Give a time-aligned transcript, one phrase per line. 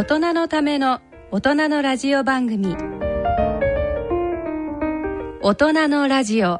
[0.00, 2.74] 大人のための大人のラジオ番組。
[5.42, 6.58] 大人のラジオ。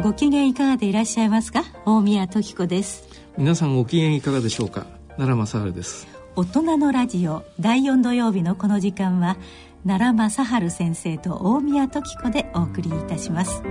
[0.00, 1.62] ご機嫌いかがでいらっしゃいますか？
[1.84, 3.06] 大宮時子です。
[3.36, 4.95] 皆さんご機嫌いかがでしょうか？
[5.18, 6.06] 奈良正治です。
[6.36, 9.38] 大人のラジオ第4土曜日のこの時間は
[9.86, 13.62] 奈良正治先生と大宮時子でお送りいたします。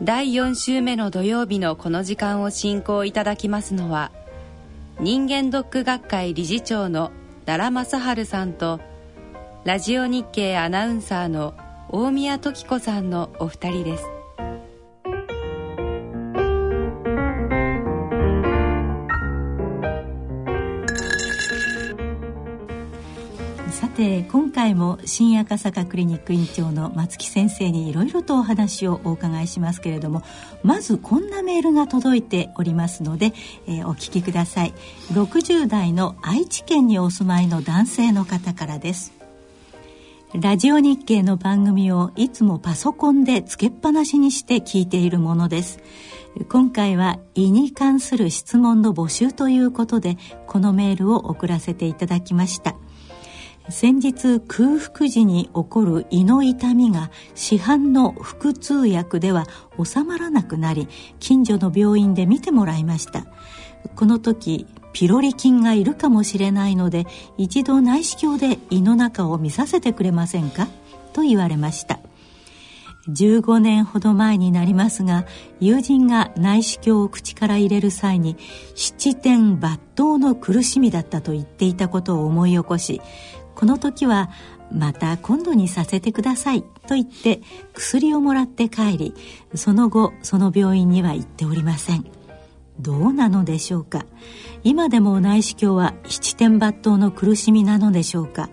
[0.00, 4.12] 第4週目の土曜日のこの時間を進行いただきますのは
[5.00, 7.10] 人間ドック学会理事長の
[7.44, 8.78] 奈良正治さんと
[9.64, 11.54] ラジオ日経アナウンサーの
[11.88, 14.04] 大宮時子さんのお二人です。
[23.70, 30.22] さて今回も新赤坂クリニック院長の松木先生にいろいろとお話をお伺いしますけれども
[30.62, 33.34] まずこんなメールが届いておりますので、
[33.66, 34.74] えー、お聞きください。
[35.12, 39.15] 60代の愛知県にお住まいの男性の方からです。
[40.38, 45.80] ラジオ日経の番組をいつもパソコンでつけっぱなしにして聞いているものです。
[46.50, 52.76] 今回は胃に関する質問の募集ということでこのメールを送らせていただきました。
[53.70, 59.46] 先日空腹時に起こる胃の痛みが市販の腹痛薬では
[59.82, 60.86] 収まらなくなり
[61.18, 63.26] 近所の病院で見てもらいました。
[63.94, 70.68] この時ピロリ菌がいるかもしれないので一度内視鏡で胃の中を見させてくれませんか？
[71.12, 72.00] と言われました。
[73.10, 75.26] 15年ほど前になりますが
[75.60, 78.38] 友人が内視鏡を口から入れる際に
[78.74, 83.02] 七点抜刀の苦しみだったと言っていたことを思い起こし
[83.54, 84.30] この時は
[84.72, 87.42] また今度にさせてくださいと言って
[87.74, 89.14] 薬をもらって帰り
[89.54, 92.15] その後その病院には行っておりません。
[92.80, 94.04] どうなのでしょうか？
[94.64, 98.48] 今でも内視鏡は七点抜刀の苦しみなのでしょうか？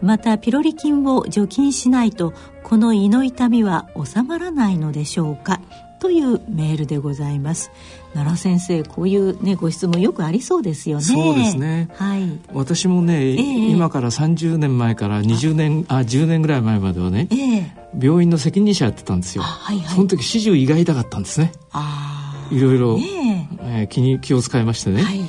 [0.00, 5.60] またピロリ菌を除菌しないとこの胃の痛みは収まらないのでしょうか？
[6.00, 7.72] というメールでございます。
[8.14, 11.04] 奈良先生こういうねご質問よくありそうですよね。
[11.04, 11.88] そうですね。
[11.94, 12.22] はい。
[12.52, 15.96] 私もね、えー、今から30年前から20年あ。
[15.96, 21.52] あ10年ぐらい前まではね、えー、病院の責任者やってたんですよ、はいはい、その時始終胃が痛かったんですね。
[21.72, 22.17] あ
[22.50, 23.82] いろいろ、ねえ。
[23.84, 25.20] ー、気に気を使いましてね、はい。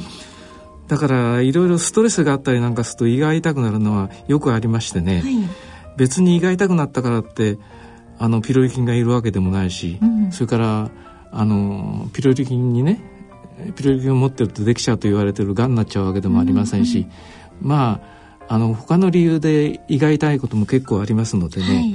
[0.87, 5.35] だからいろいろストレスがあったりなんかすると胃が痛くなるのはよくありましてね、はい、
[5.97, 7.59] 別に胃が痛くなったからって
[8.17, 10.91] あのピロリ菌がいるわけでもないし、うん、それから
[11.31, 13.01] あのピロリ菌にね
[13.75, 17.07] ピロリ菌を持ってるとできちゃうと言われてるがんになっちゃうわけでもありませんし、
[17.61, 18.01] うん、ま
[18.47, 21.93] ああの他の理由で胃が痛いことも結構ありますのでね、はい、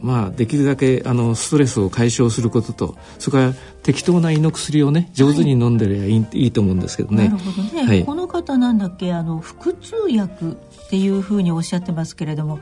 [0.00, 7.28] まあできるだけあのストレスを解消することとそれから適当な胃の薬をね上手に飲んでりゃいいはい、いいと思うんですけどね。
[7.28, 12.60] なるほどね、はい、この方なんだっけあの腹痛薬っていうふうにおっしゃってますけれども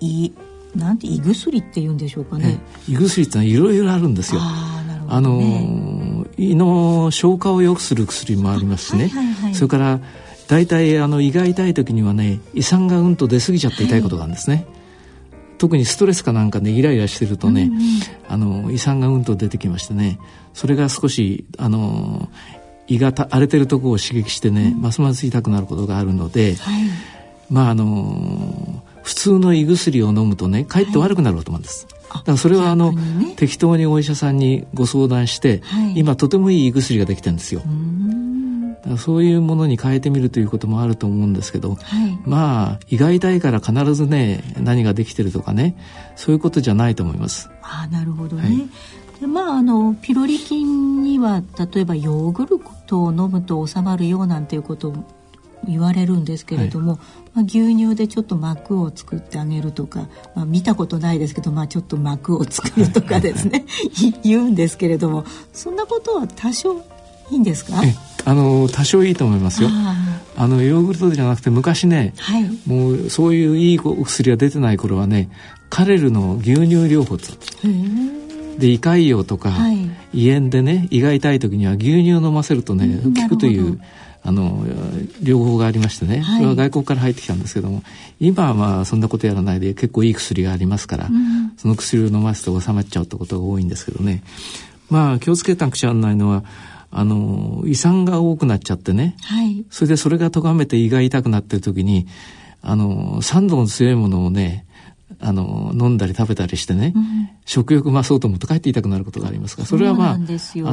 [0.00, 0.32] 胃
[0.74, 2.58] なんて胃薬って言うんでしょうかね。
[2.88, 4.40] 胃薬っていろいろあるんですよ。
[4.42, 9.08] あね、あの胃の消化を良くする薬もありますしね。
[9.08, 10.00] はいはいはい、それから
[10.48, 14.66] 大体あの胃が痛い時にはね胃酸がうんと出過ぎちゃって痛いことがあるんですね。
[15.56, 17.80] はい、特にストレスかなんかで、ね、イライラしてるとね、うんうん、
[18.28, 20.18] あの胃酸がうんと出てきましてね
[20.54, 22.28] それが少しあの
[22.86, 26.82] 胃が荒れてるところを刺激してね、うん、ますます痛くなることがあるので、はい、
[27.50, 31.86] まああの普通の胃薬を飲むとねかえって悪くなることなんです。
[32.08, 37.62] だからそれはあの、ね、適当にお医者さんにご相談して、はい、今とてもいい胃薬ができてるんですよ。
[38.98, 45.76] そういうものに変えてみるということもあると思うんですけど、はい、まあ胃が痛いから必ずね何ができてるとかね
[46.14, 47.50] そういうことじゃないと思います。
[47.62, 51.42] あなるほどね、はい、でまああのピロリ菌には
[51.72, 54.94] 例えばヨーグルトを飲むと収まるようなんていうこと
[55.66, 57.00] 言われるんですけれども、はい、
[57.34, 63.64] まあ、牛乳でちょっと膜を作ってあげるとか、まあ、見たことないですけど、まあ、ちょっと膜を作るとかですね
[64.22, 66.82] 言うんですけれどもそんなことは多少
[67.30, 67.74] いいんですか？
[68.24, 69.68] あの多少いいと思いますよ。
[70.36, 75.30] あのヨーグルトじゃなくて昔ね、はい、もうそういういいお薬が出てない頃はね
[75.70, 83.80] カレルの牛乳療法で胃潰瘍とか、はい、胃炎でね胃が痛い時には牛乳を飲ませるとね効くという
[84.22, 84.64] あの
[85.22, 87.82] 両方がありましてね、はい、は外国から入ってきたんですけども
[88.20, 94.22] 今はまあそんなことやらないで結構いい薬がありますから、うん、その薬を飲ますと収まっちゃうってことが多いんですけどね。
[94.90, 96.44] まあ気をつけなくちゃならないのは
[96.90, 102.06] あの胃酸が多くなっちゃってね、はい、それでそれが咎めて胃が痛くなってる時に
[102.62, 104.66] あの酸度の強いものをね
[105.20, 109.68] あの飲んだり食べたりしてね、うん、食欲増そうと思って帰って痛くなることがありますから。
[109.68, 110.18] それはまああ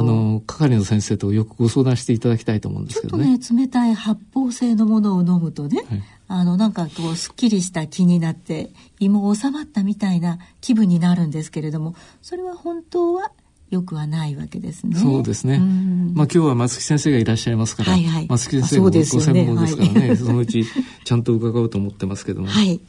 [0.02, 3.24] の係の先生とよくご相談していただきたいと思うんですけどね。
[3.24, 13.30] ちょっとね冷たい発泡性のものを飲むとね、はい、あのなんかこうすっきりした気になって胃も収まったみたいな気分になるんですけれどもそれは本当は
[13.74, 14.96] よくはないわけですね。
[14.96, 15.58] そうですね。
[15.58, 20.64] まあ今日は松木先生がいらっしゃいますから、はいはい、松木先生がご専門ですからね、そ、ね、 そのうち
[21.04, 22.46] ちゃんと伺おうと思ってますけども。
[22.46, 22.80] はい。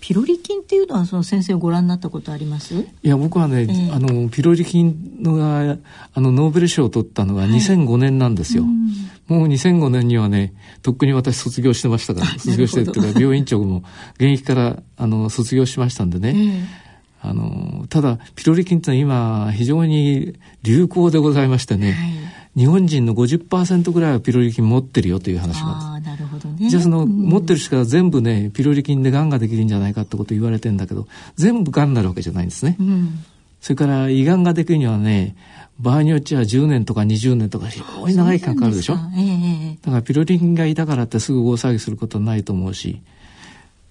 [0.00, 2.74] ピロリ菌っていうのはその先生ご覧になったことあります？
[2.74, 5.76] いや僕はね、えー、あのピロリ菌のが
[6.14, 13.82] あのノーベル賞を取ったのが2005年なんですよ、はい、もう2005年にはねとっくに私卒業してましたから 卒業してっていうか病院長も
[14.14, 16.87] 現役からあの卒業しましたんでね、えー、
[17.20, 22.18] あのただピロリ菌ってのは今非常に流行でございましてね、はい
[22.58, 26.10] 日本人の50%ぐらいはピロリ菌持ってるよという話なんです。
[26.10, 26.68] なるほどね。
[26.68, 31.06] じゃあその、持ってる人が全部ね、ピロリ菌で癌ができるんじゃないかってこと言われてんだけど、
[31.36, 32.76] 全部癌になるわけじゃないんですね。
[32.80, 33.24] うん、
[33.60, 35.36] それから胃がんができるにはね、
[35.78, 38.94] 場合によっては10年とか20年とか非常に長い期間かかるでしょ。
[39.16, 43.00] えー、だからピロリ菌がいたからってすぐ大騒ぎすることはないと思うし、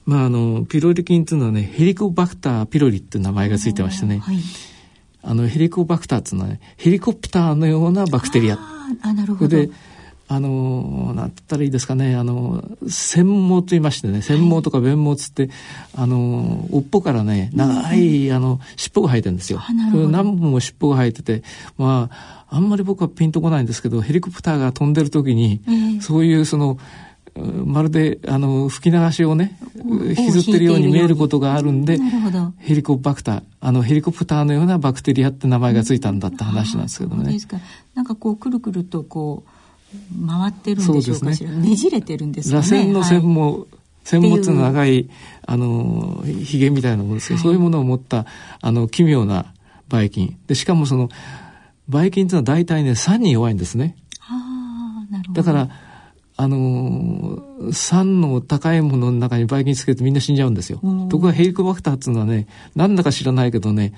[0.07, 4.37] まああの、ピロリ菌っていうのはね、ヘリコバクターピロリっていう名前がついてましてね、はい
[5.23, 8.57] あのヘリコバクターっていうのは、ね、ヘリコプターのようなバクテリア。
[9.01, 9.57] あなるほど。
[9.57, 9.69] で
[10.29, 15.51] あの、なんて言ったらいいですかね、あの、繊毛と言いましてね、繊毛とか弁毛つって、はい、
[15.95, 19.61] あの、尾っぽからね、長い、あの、尻尾が生えてるんですよ。
[19.93, 21.43] 何本も尻尾が生えてて、
[21.77, 26.77] まあ、あんまり僕はピンとこないんですけど、ヘリコプターが飛んでる時に、えー、そういうその、
[27.65, 31.97] まるであの吹き流しをね引きずってるように見えることがあるんで
[32.57, 37.33] ヘリコバクターあのヘリコプターのようなバクテリアって名前がついたんだって話なんですけどね。
[37.33, 37.57] ですか
[37.95, 42.61] なんかこうくるくるとこう回ってるんでしょうかしら、ね、ねじれてるんですかね。
[42.61, 45.09] 螺旋の線も、はい専門の長い、
[45.45, 48.25] あの、髭みたいなものですけど、はい、そういうものを持った、
[48.61, 49.53] あの、奇妙な
[49.89, 50.39] ばい菌。
[50.47, 51.09] で、しかもその、
[51.89, 53.97] ばい菌っていうのは大体ね、酸に弱いんですね。
[54.21, 55.41] ああ、なるほど。
[55.41, 55.69] だから、
[56.39, 60.79] あのー、酸の高いものの中にばい菌つけるとみんな死んじゃうんですよ。
[61.09, 63.93] ところがヘリコバクターっていうのはね、なんだか知らないけどね、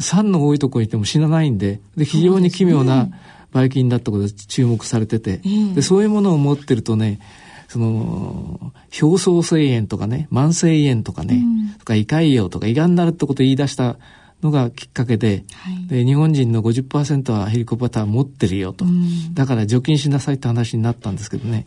[0.00, 3.08] 酸の多いところにいても死なないんで、で非常に奇妙な
[3.52, 5.40] ばい菌だったことで注目されてて、
[5.74, 7.20] でそういうものを持ってるとね、
[7.68, 11.38] その、表層性炎とかね、慢性炎とかね、う
[11.74, 13.98] ん、とか胃潰瘍とか胃がんになるってことを言い出した
[14.42, 21.66] のがきっかけではい、で日本人の50%はヘリコプター持ってるよと、うん、だから除菌しなさいって話になったんですけどね。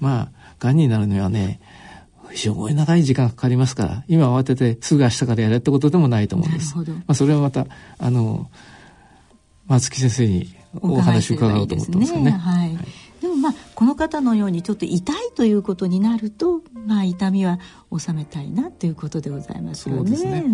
[0.00, 1.60] まあがんになるにはね
[2.32, 6.76] 非常に長い時間かかりますから今慌ててすぐ明日からやれってことでもないと思うんです。
[6.76, 7.66] まあ、それはまた
[7.98, 8.50] あの
[9.66, 12.22] 松木先生にお話を伺おうと思ってますね。
[12.22, 12.30] ね。
[12.32, 17.58] はい、はいでもまあこの方のようにちょっと痛いということになると、まあ、痛みは
[17.96, 19.98] 収めたいなということでございますよね。
[20.00, 20.44] そうですね。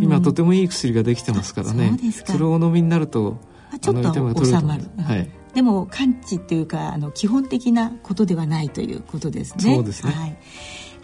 [0.00, 1.98] 今とてもいい薬ができてますからね。
[2.12, 3.38] そそれをお飲みになると、
[3.80, 4.84] ちょっと収まる。
[5.02, 5.28] はい。
[5.54, 9.74] でも完治っていうかあの基本的なことではないということですね。
[9.76, 10.12] そうですね。
[10.12, 10.36] はい。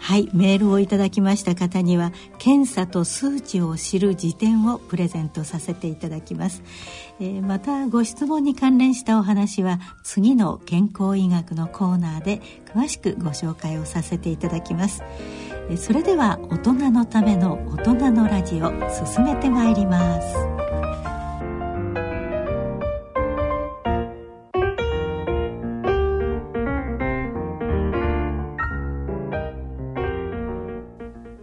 [0.01, 6.63] はい、メールをいただきました方には検査と数値を知る辞典をプレゼントさせていただきます、
[7.19, 12.41] えー、またご質問に関連したお話は次の健康医学のコーナーで
[12.73, 15.03] 詳しくご紹介をさせていただきます。
[15.77, 18.71] それでは大人のための大人のラジオ
[19.05, 20.70] 進めてまいります。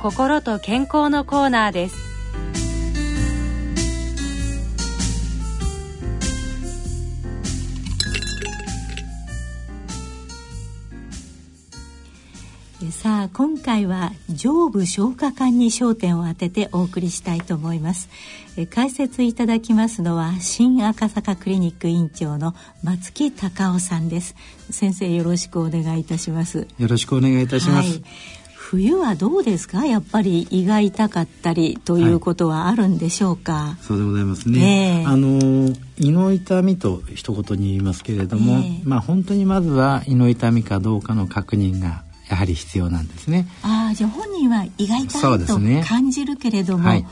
[0.00, 2.08] 心と健康のコーナーです。
[12.92, 18.08] さあ今回は上部消化管に焦点を当ててお送りしたいと思います。
[18.56, 24.36] え解説いただきますのは新赤坂クリニック院長の松木隆夫さんです。
[24.70, 26.68] 先生よろしくお願いいたします。
[26.78, 28.02] よろしくお願いいたします、はい
[28.70, 29.86] 冬はどうですか？
[29.86, 43.48] やっぱり胃が痛かったりということはあるんでしょうか、はい、そうでございますね、えー、あの胃の痛みと一言に言いますけれども、えー、まあ本当にまずは胃の痛みかどうかの確認がやはり必要なんですね。
[43.62, 47.06] ああ、じゃあ本人は胃が痛いと感じるけれども、ねはい、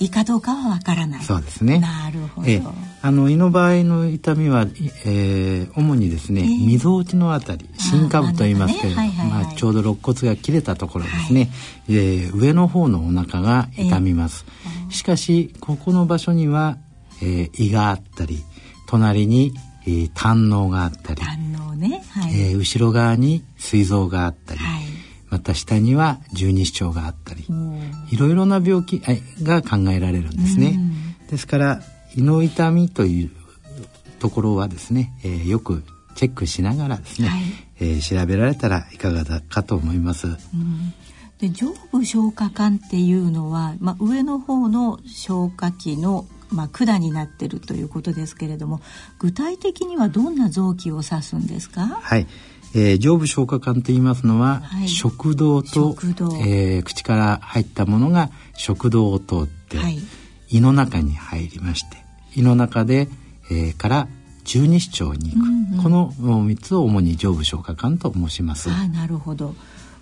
[0.00, 1.22] 胃かどうかはわからない。
[1.22, 1.78] そうですね。
[1.78, 2.48] なるほど。
[2.48, 2.62] え
[3.02, 4.62] あの胃の場合の痛みは、
[5.06, 9.08] えー、主にですね、えー、みぞおちのあたり、心下部と言いますけれども、ね。
[9.08, 14.44] はいはいはい、まあちょうど肋骨が切れたところですね、はい、えー、上の方のお腹が痛みます。
[14.64, 16.78] えー、しかしここの場所には、
[17.22, 18.42] えー、胃があったり、
[18.88, 19.52] 隣に
[19.86, 24.69] えー、胆のがあったり胆のね、はい、えー、後ろ側に膵臓があったり、はい、
[25.30, 27.46] また下には十二指腸があったり
[28.10, 29.00] いろいろな病気
[29.42, 30.78] が考えられるんですね。
[31.30, 31.82] ですから
[32.16, 33.30] 胃の痛みという
[34.18, 35.84] ところはですね、えー、よく
[36.16, 37.42] チェックしながらですね、はい、
[37.78, 40.26] えー、調べられたらいかがだかと思います。
[40.26, 40.92] うん。
[41.38, 48.80] で上部消化管っていうのは、まあ、上の方の消化器のまあ、管になってるということですけれども
[49.20, 51.86] 具体的にはどんな臓器を指すんですか？
[52.02, 52.26] はい、
[52.74, 59.98] えー、上部消化管と言いますのは、はい、食道と食道、えー、口から入ったものが食道を通って、はい、
[60.48, 61.96] 胃の中に入りまして
[62.36, 63.08] 胃の中で、
[63.50, 64.08] えー、から
[64.44, 68.70] 十二指腸に行く、うんうん、この3つを主に上部消化管と申します。
[68.70, 69.54] あなるほど。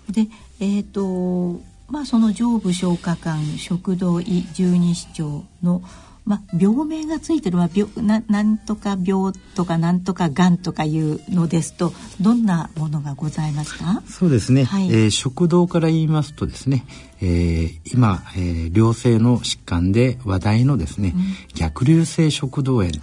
[0.09, 0.27] で
[0.59, 5.81] えっ、ー、とまあその上部消化管食道胃十二指腸の
[6.29, 14.03] まあ、病名がついてるのは病ななんとか病とかなんとかがんとかいうのですとどんなものがございますか？
[14.07, 16.85] そうですね、はい、えー、食道から言いますとですね、
[17.19, 21.21] えー、今、えー、良性の疾患で話題のですね、うん、
[21.55, 22.99] 逆流性食道炎とい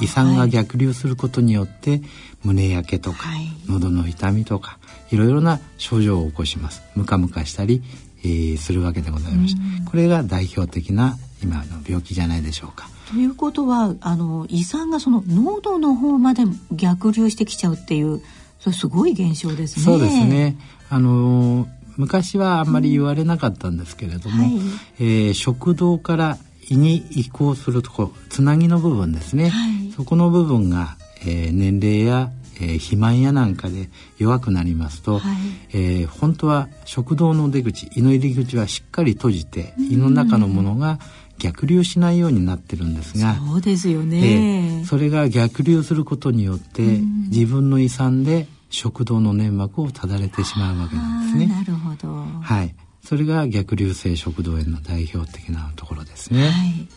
[0.00, 2.02] う胃酸が逆流することによって、はい、
[2.44, 4.78] 胸焼けとか、はい、喉の痛みとか
[5.10, 6.82] いろいろな症状を起こします。
[6.96, 7.82] ムカムカしたり、
[8.24, 12.88] えー、するわけでございまして、うん、これが代表的な今の病気じゃないでしょうか。
[13.10, 18.22] ということはあの胃酸がその喉の方まで逆流してきちゃうっていう
[18.58, 19.84] それすごい現象ですね。
[19.84, 20.56] そうですね。
[20.88, 24.64] あの昔はあんまり言われなかったんですけれども、うんはい、
[25.00, 26.38] えー、食道から
[26.68, 33.88] 胃に移行するところつなぎの部分ですね、はい、そこの部分が、えー、年齢やえー、肥満やなんかで
[34.18, 35.36] 弱くなりますと、はい、
[35.70, 40.98] えー、本当は食道の出口胃の入り口はしっかり閉じて胃の中のものが
[41.38, 46.82] 逆流しないようになってるんですがそうですよね、えー、それが逆流することによって
[47.28, 51.46] 自分の胃酸で食道の粘膜をただれてしまうわけなんですね。
[51.46, 52.08] なるほど。
[52.42, 52.74] はい。
[53.04, 56.48] それが逆流性食道炎の代表的なところですね。
[56.48, 56.88] はい。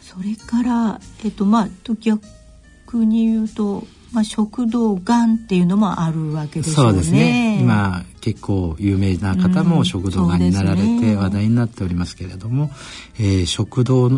[0.00, 1.68] それからえっとまあ
[2.00, 6.74] 逆に言うとまあ、食道がんっていうのもあるわけですね。
[6.74, 7.58] そうですね。
[7.60, 12.74] 今結構有名な方も食道がんになられて話題になっておりますけれども、うんね、
[13.18, 14.10] えー、食道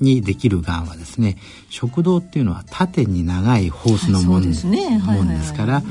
[0.00, 1.36] にできるがんはですね
[1.70, 4.98] 食道っていうのは縦に長いホースのもん,、ですね。
[4.98, 5.82] もんですから、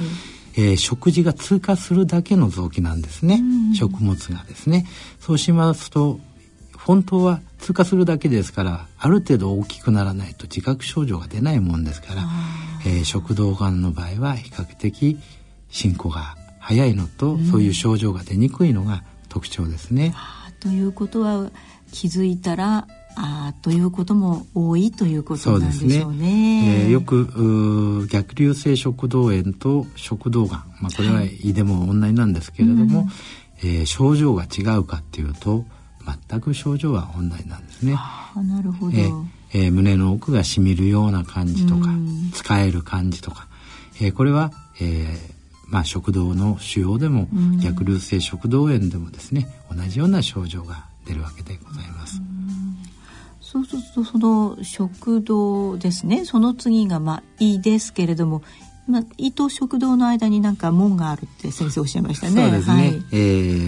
[0.56, 4.86] えー、食事が通過するだけの臓器なんですね、うん、食物がですね。
[5.20, 6.20] そうしますと
[6.78, 12.24] 本当は通過するだけですからある程度大きくならないと自覚症状が出ないもんですから、
[12.86, 15.20] えー、食道がんの場合は比較的
[15.70, 20.14] 進行が早いのと、うん、そういう症状が出にくいのが特徴ですね。
[20.60, 21.52] ということは
[21.92, 26.18] 気づいたらあということも多いということなんでしょうね。
[26.18, 33.08] うねえー、よく逆流性食道炎と食道がん、まあ、これは胃でも同じなんですけれども、はい、
[33.60, 35.66] えー、症状が違うかっていうと
[36.30, 37.94] 全く症状は同じなんですね。
[38.36, 38.98] なるほど。
[38.98, 41.90] えーえー、胸の奥がしみるような感じとか、
[42.34, 43.48] 使える感じとか、
[44.02, 45.34] えー、これは、えー
[45.68, 47.28] まあ、食道の腫瘍でも、
[47.64, 52.22] 逆流性食道炎でもですね同じような症状が出るわけでございます。
[53.42, 56.26] そうするとその食道ですね。
[56.26, 58.42] その次がまあ胃ですけれども
[58.88, 62.42] まあ、胃と食道の間になんか門があるって先生おっしゃいましたね。
[62.42, 62.76] そうですね。
[62.76, 63.16] はい、え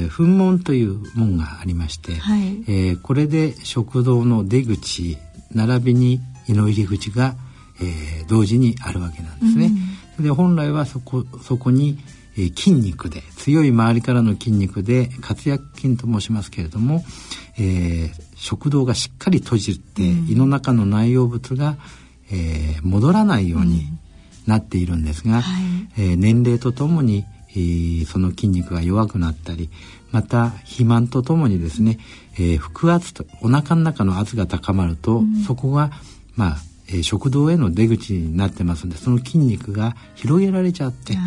[0.08, 5.18] ー、糞門という門がありまして、はい、えー、これで食道の出口
[5.56, 7.36] 並びに胃の入り口が、
[7.82, 9.72] えー、同時にあるわけなんですね。
[10.20, 11.98] うん、で本来はそこそこに、
[12.38, 17.04] えー、筋肉で強い周りからの筋肉で活躍筋と申しますけれども、
[17.58, 21.78] えー、食道がしっかり閉じて、うん、胃の中の内容物が、
[22.32, 24.00] えー、戻らないように、うん。
[24.48, 25.64] なっているんですが、はい、
[25.98, 29.70] えー、年齢とともに、えー、その筋肉が弱くなったり
[30.16, 32.00] また肥満とともにですね、
[32.36, 35.92] えー、腹圧とお腹の中の圧が高まると、うん、そこが
[36.38, 36.58] まあ、
[36.88, 41.18] えー、食道への出口になってますのでその筋肉が広げられちゃって、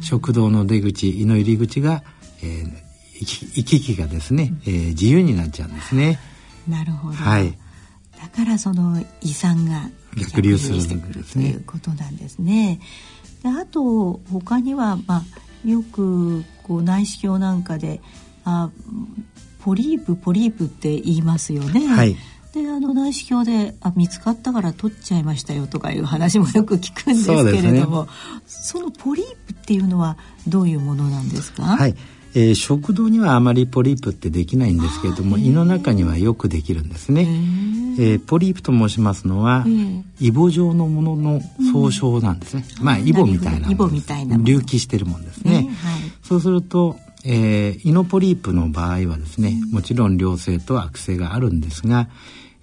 [0.00, 2.04] 食道の出口胃の入り口が、
[2.40, 2.70] えー、
[3.18, 6.20] 行き来がですね、えー、自由になっちゃうんですね。
[6.68, 7.16] なるほど。
[7.16, 7.50] はい。
[7.50, 10.84] だからその胃酸が逆流する。
[10.84, 10.94] と
[11.40, 12.78] いうことなんですね。
[13.42, 18.00] であと他にはまあよくこう内視鏡なんかで
[18.46, 18.70] あ
[19.60, 21.86] ポリープポリープって言いますよね。
[21.86, 22.16] はい。
[22.54, 28.08] であの内視鏡であ見つかったから取っちゃいましたよとかいう話もよく聞くんですけれども。
[28.46, 31.64] そ、ね,、のポリープっていうのはどういうものなんですか？
[31.64, 31.94] はい。
[32.34, 37.22] えー、食道にはあまりポリープってできないんですけれども胃の中にはよくできるんですね。
[37.98, 39.64] えー、ポリープと申しますのは、
[40.20, 41.40] イボ状のものの
[41.72, 42.64] 総称なんですね。
[42.78, 45.50] うん、まあイボみたいなイボみたいな隆起してるもんですね。
[45.50, 45.68] ねはい、
[46.22, 46.96] そうすると、
[47.28, 52.08] えー、胃のポリープの場合はですね、もちろん良性と悪性があるんですが、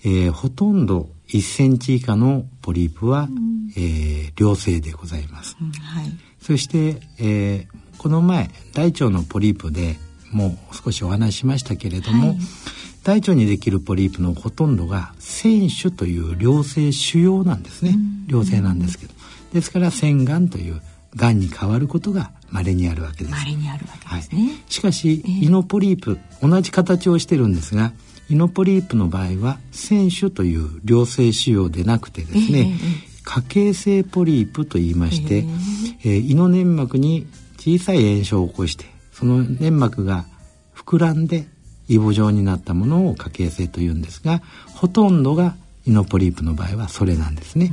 [0.06, 5.58] えー、ほとんど1センチ以下のポリープは、うん、えー、良性でございます。
[5.60, 6.06] うん、はい、
[6.42, 9.98] そして、えー、この前大腸のポリープで
[10.32, 12.38] もう少しお話ししましたけれども、はい、
[13.04, 17.96] 大腸にできるポリープのほとんどが腺腫という良性腫瘍なんですね、
[18.28, 19.14] 良性なんですけど。
[19.54, 20.82] ですから腺がんという
[21.16, 23.32] がんに変わることが稀にあるわけです。
[23.32, 27.94] 稀にあるわけですね、はい、しかし、えー、胃のポリープ同じ形をしてるんですが
[28.30, 37.26] 胃のポリープの場合は腺腫という良性腫瘍でなくてですね、えー可形性ポリープと言いまして、えー、えー、胃の粘膜に
[37.58, 40.26] 小さい炎症を起こしてその粘膜が
[40.76, 41.48] 膨らんで
[41.88, 44.42] イボ状になったものを可形性というんですが
[44.76, 47.70] ほとんどが胃のポリープの場合はそれなんですね。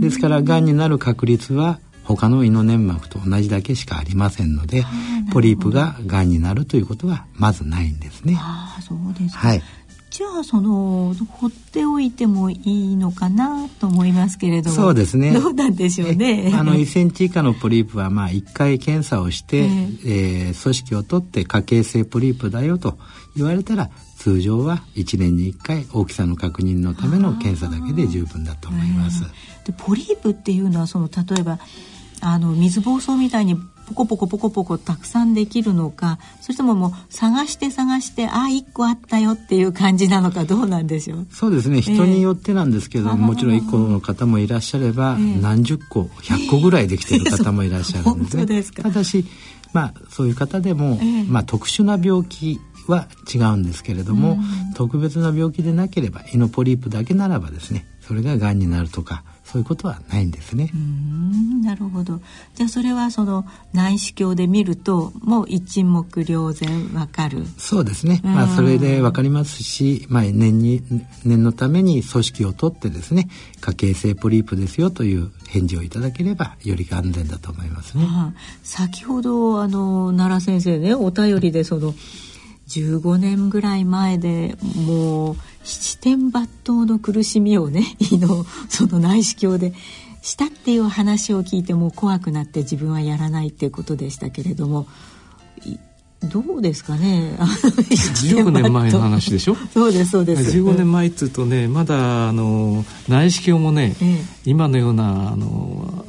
[0.00, 1.80] ですからがんになる確率は
[2.16, 4.84] 他の胃の粘膜と同じだけしかありませんので
[5.32, 8.36] ポリープががんになるということはまずないんですね。
[8.40, 9.62] あそうですはい。
[10.10, 14.76] じゃあその放っておいてもいいのかなと思いますけれども。
[14.76, 15.32] そうですね。
[15.32, 16.50] どうなんでしょうね。
[16.54, 22.98] あの1センチ以下のポリープはまあ1回検査をして、えー、えー、組織を取って可形性ポリープだよと
[23.36, 29.24] 言われたら通常は1年に1回大きさの確認のための検査だけで十分だと思います。
[29.66, 31.58] でポリープっていうのはその例えば
[32.22, 33.56] あの水疱瘡みたいに
[33.88, 41.26] ポコポコポコポコたくさんできるのかそれとももう探して探してあ一個あったよっていう感じなのかどうなんでしょう？
[41.30, 41.80] そうですね。
[41.80, 48.44] 人によってなんですけど、えー、もちろん1個の方もいらっしゃれば、えー、何十個100個ぐらいできてる方もいらっしゃるんですね。
[48.46, 49.24] ですただし
[49.72, 54.38] まあそういう方でも、えー、まあ特殊な病気は違うんですけれども、
[54.74, 60.70] 特別な病気でなければ胃のポリープだけならばですねそれががんになるとかそういうことはないんですね。
[60.74, 62.20] うんなるほど。
[62.54, 67.46] じゃあそれはその内視鏡で見るともう一目瞭然わかる。
[67.56, 68.20] そうですね。
[68.22, 70.82] まあそれでわかりますし、まあ念に
[71.24, 73.30] 念のために組織を取ってですね、
[73.60, 78.06] 可形性ポリープですよという返事をいただければより安全だと思いますね。
[78.62, 81.94] 先ほどあの奈良先生ねお便りでその
[82.68, 89.74] 15年ぐらい前でもう七点抜刀の苦しみをね 胃のその内視鏡で
[90.22, 94.86] したっていう話を聞いても怖くなって自分はやらないっていうことでしたけれども
[96.22, 99.56] どうですかね？15年前の話でしょ？
[99.72, 100.58] そうですそうです。
[100.58, 106.04] 15年前っつうとねまだあの内視鏡もね、ええ、今のようなあの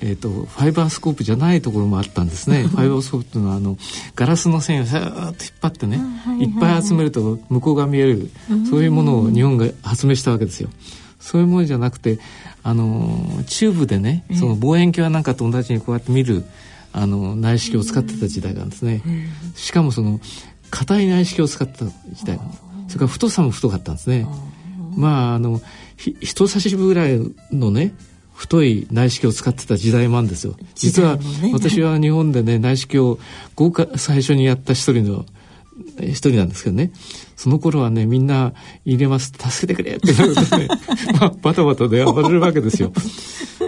[0.00, 2.64] えーと、ファイバースコープじゃないところもあったんですね。
[2.64, 3.76] ファイバースコープというのはあの
[4.14, 6.00] ガラスの線をさーっと引っ張ってね、
[6.40, 8.30] いっぱい集めると向こうが見える
[8.70, 10.68] そういうものを日本が発明したわけですよ。
[11.18, 12.20] そういうものじゃなくて
[12.62, 16.44] あのチューブでねその望遠鏡なんかと同じにこうやって見る
[16.92, 19.02] あの内視鏡を使ってた時代なんですね。
[19.56, 20.20] しかもその
[20.70, 22.38] 硬い内視鏡を使った時代。
[22.88, 24.26] それから太さも太かったんですね。
[24.96, 25.60] まああの
[25.96, 27.20] 人差し指ぐらい
[27.52, 27.94] のね
[28.38, 30.54] 太い内視鏡を使ってた時代もあるんですよ。
[30.76, 31.18] 実は
[31.52, 33.18] 私は日本でね内視鏡を
[33.56, 35.26] 豪華最初にやった一人の
[36.00, 36.92] 一人なんですけどね。
[37.34, 38.52] その頃はねみんな
[38.84, 40.68] 入れます助けてくれってなるとね、
[41.20, 42.92] まあ、バタバタ電話れるわけですよ。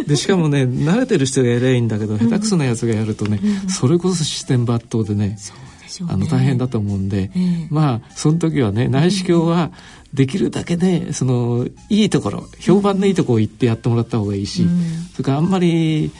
[0.07, 5.37] でしかもね慣れてる人がやりゃいいんだけど、下手くそなやつがやるとね、うん、それこそ視点抜刀でね、
[6.09, 9.73] あの大変だと思うんで、えー、まあその時はね内視鏡は
[10.12, 14.81] できるだけねそのいいところ評判のいいところを行ってやってもらった方がいいし、うん、
[15.12, 16.11] それからあんまり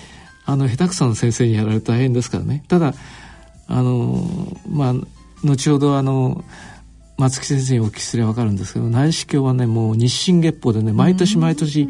[0.47, 2.65] あの下手くそな先生にやられると大変ですからね。
[2.69, 2.95] ただ
[3.67, 4.95] あのまあ
[5.45, 6.45] 後ほどあの
[7.19, 11.89] 松木先生にお聞きすれば分かるんですけど内視鏡はねもう日進月歩でね毎年毎年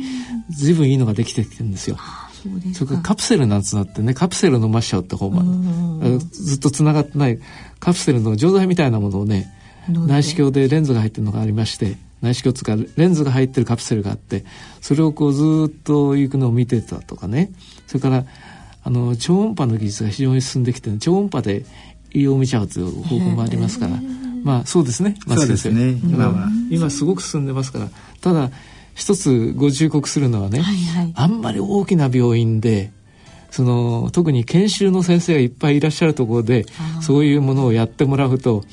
[0.51, 1.97] 随分いいのができてきてるんですよ。
[2.75, 7.39] それからカプセルなんつなってねカプセル飲ましちゃうって方もずっとつながってない
[7.79, 9.53] カプセルの錠剤みたいなものをね
[9.89, 14.45] 内視鏡でレンズが入ってるのがありまして内視鏡つかレンズが入ってるカプセルがあって
[14.81, 17.51] それをこうずっと行くのを見てたとかね。
[17.87, 18.25] それから
[18.83, 21.65] あの超音波の技術が非常に進んできて、超音波で
[22.13, 24.01] 胃を見ちゃうという方法もありますから、
[24.43, 25.17] まあそうですね。
[25.27, 26.49] 松先生、ね、今は。
[26.71, 27.89] 今すごく進んでますから。
[28.21, 28.51] ただ
[28.95, 32.93] 一つご忠告するのはね、はいはい、あんまり大きな病院で
[33.51, 36.67] その特に研修の先生がいっぱいいらっしゃるところで
[37.01, 38.65] そういうものをやってもらうと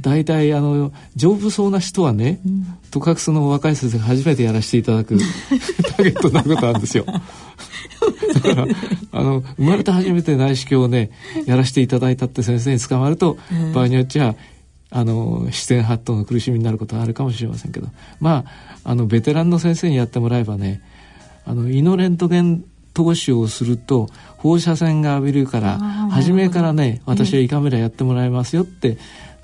[0.00, 5.18] 大体あの丈夫そうな人はね、うん、とかくその若い先生が初めてやらせていただく
[5.96, 7.04] ターゲットになることあるんですよ。
[7.04, 8.66] だから
[9.12, 11.10] あの生まれて初めて内視鏡をね
[11.46, 14.36] やらせていただいたって先生に捕まると、うん、場合によっちゃ
[14.90, 17.88] あの視線発動の苦しみになることはあるかもしれませんけど。
[18.20, 20.80] まああのベテランの先生にやってもらえばね
[21.44, 24.08] あの胃のレントゲン投資をすると
[24.38, 25.78] 放射線が浴びるから
[26.10, 28.98] 初めからね私は胃カメラやってもらいますよって、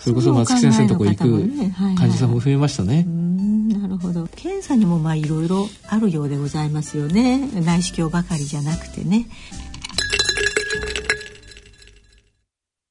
[0.05, 1.49] それこそ松木先生のとこ行く
[1.97, 3.05] 患者さんも増えましたね。
[3.05, 4.29] なるほど。
[4.37, 7.49] 検査にもまあいろいろあるようでございますよね。
[7.63, 9.25] 内視鏡ばかりじゃなくてね。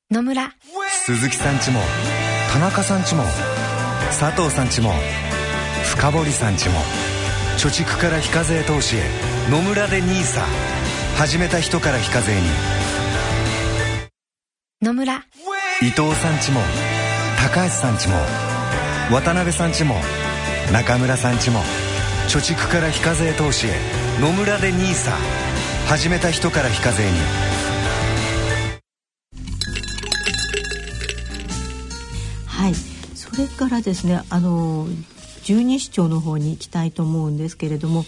[0.09, 0.55] 野村。
[1.05, 1.81] 鈴木さんちも
[2.51, 3.25] 田中さんちも
[4.07, 4.91] 佐藤さんちも
[5.83, 6.79] 深堀さんちも
[7.59, 9.03] 貯蓄から非課税投資へ
[9.51, 10.41] 野村で NISA
[11.17, 12.41] 始めた人から非課税に。
[14.81, 15.23] 野村。
[15.83, 16.61] 伊藤さんちも
[17.43, 18.15] 高橋さんちも
[19.11, 19.95] 渡辺さんちも
[20.71, 21.59] 中村さんちも
[22.29, 23.71] 貯蓄から非課税投資へ
[24.21, 25.11] 野村で NISA
[25.85, 27.09] 始めた人から非課税に。
[32.45, 32.73] はい。
[33.13, 34.87] それからですねあの
[35.43, 38.05] 十二指腸の方に行きたいと思うんですけれども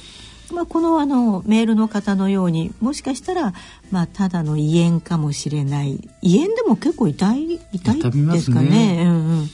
[0.55, 3.53] まあ、このあのメールの方のようにもしかしたら、
[3.91, 8.69] まあ、ただの胃炎かもしれない胃炎でも結構痛い痛いですかね。
[8.97, 9.49] ねうんうん、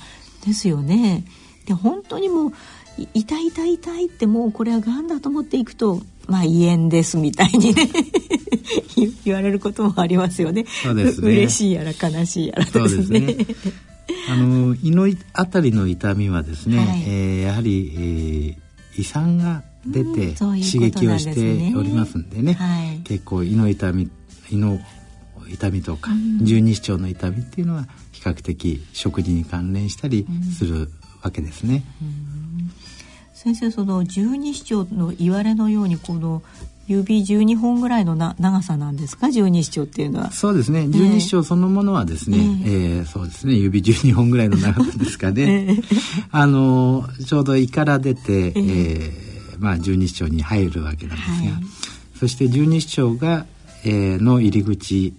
[0.45, 1.25] ですよね。
[1.65, 2.51] で本当にもう
[3.15, 7.89] 痛い痛い痛いってもうこれはがんだと思っていくとまあ胃炎ですみたいにね
[9.25, 10.65] 言われることもありますよね。
[10.83, 13.35] そうですね嬉しいやら悲しいやらですね。
[14.29, 24.09] あの胃のあたりの痛みはですね、はい、えー、やはり、えー、胃酸が出て刺激をしておりますんでね、はい、結構胃の痛み
[24.49, 24.79] 胃の
[25.49, 30.25] 痛みとか、十二指腸の痛みっていうのは比較的食事に関連したり
[30.57, 30.89] する
[31.23, 31.83] わけですね。
[33.33, 36.43] 先生その十二指腸の言われのようにこの
[36.87, 39.31] 指12本ぐらいのな長さなんですか？
[39.31, 40.31] 十二指腸っていうのは。
[40.31, 40.87] そうですね。
[40.87, 43.55] 十二指腸そのものはですね、えー、えー、そうですね。
[43.55, 45.83] 指12本ぐらいの長さですかね、 えー、
[46.31, 49.30] あのちょうど胃から出て、えー、えー、
[49.61, 51.63] まあ、十二指腸に入るわけなんですが、はい、
[52.19, 53.45] そして十二指腸が、
[53.85, 55.13] えー、の入り口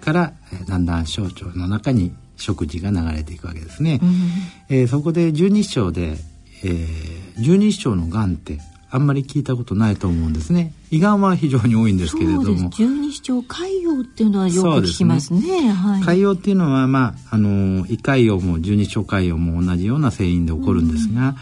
[0.00, 0.32] から
[0.66, 6.16] だんだん小腸の中に食事が流れていくわけですね、うん、えー、そこで十二指腸で、
[6.64, 8.58] えー、十二指腸のがんって
[8.92, 10.72] あんまり聞いたことないと思うんですね。
[10.90, 12.70] 胃がんは非常に多いんですけれども。
[12.70, 21.34] 十二指腸潰瘍っていうのはよく聞きますね、ねはい、潰瘍っていうのはまああの胃潰瘍も十二指腸潰瘍も同じような成因で起こるんですが、うん、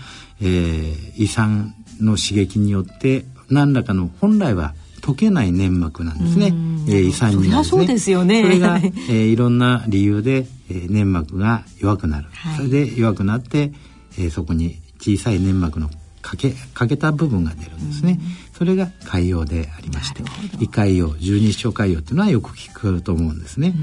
[0.42, 6.46] えー、胃酸の刺激によって何らかの本来は溶けない粘膜なんですね、
[6.88, 7.64] えー、胃酸にはですね。
[7.64, 8.42] そうですよね。
[8.42, 12.28] それが、えー、いろんな理由で、えー、粘膜が弱くなる。
[12.32, 13.72] はい、それで弱くなって、
[14.18, 15.88] えー、そこに小さい粘膜の
[16.20, 18.20] 欠け欠けた部分が出るんですね。
[18.52, 20.22] それが潰瘍でありまして、
[20.60, 23.74] 胃潰瘍、十二指腸潰瘍っていうのはよく聞くと思うんですね。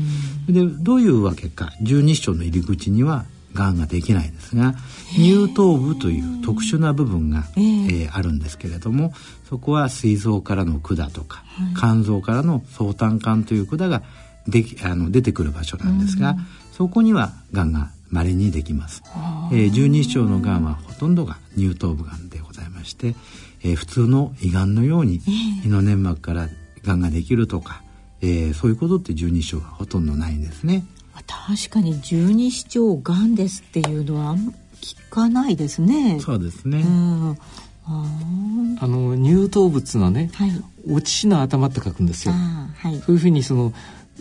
[0.47, 4.75] で、どういうわけか、十二指腸の入り口にはがんができないですが
[5.15, 9.13] 乳頭部という特殊な部分が、えー、あるんですけれども
[9.49, 14.03] そこは膵臓からの管とか、はい、肝臓からの相胆管という管が
[14.47, 16.35] できあの出てくる場所なんですが、
[16.71, 19.01] そこにはがんが稀にできます、
[19.51, 23.15] えー、十二指腸のがんはほとんどが乳頭部がんでございまして、
[23.63, 25.21] えー、普通の胃がんのように
[25.65, 26.49] 胃の粘膜から
[26.83, 27.81] がんができるとか、
[28.21, 30.85] えー、そういうことって十二指腸がほとんどないんですね。
[31.28, 34.36] 確かに十二指腸がんですっていうのは
[34.82, 36.19] 聞かないですね。
[36.19, 36.80] そうですね。
[36.80, 37.38] うん。
[37.88, 40.51] あの乳頭物のね、はい、
[40.89, 42.34] 落ちの頭って書くんですよ。
[42.34, 43.73] はい、そういうふうにその、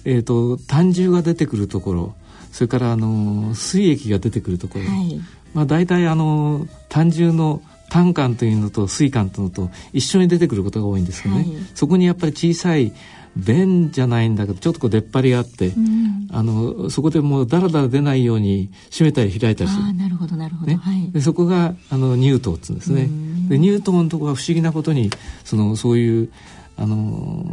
[0.05, 2.15] えーと、胆汁が出てくるところ
[2.53, 5.21] それからあの水液が出てくるところ、はい、
[5.55, 12.93] まあ、大体あの胆汁の胆管というのと水管というのと一緒に出てくることが多いんですけどね、はい、そこにやっぱり小さい
[13.37, 19.83] 便じゃないんだけどちょっとこう出っ張りがあって、うん、あのそこでもうだらだら出ないように閉めたり開いたりする。
[19.83, 23.09] あなるほどなるほど、ね、はい、でそこがあの乳頭っつうんですね。
[23.49, 25.11] で乳頭のところは不思議なことに
[25.45, 26.31] そのそういう
[26.77, 27.45] あの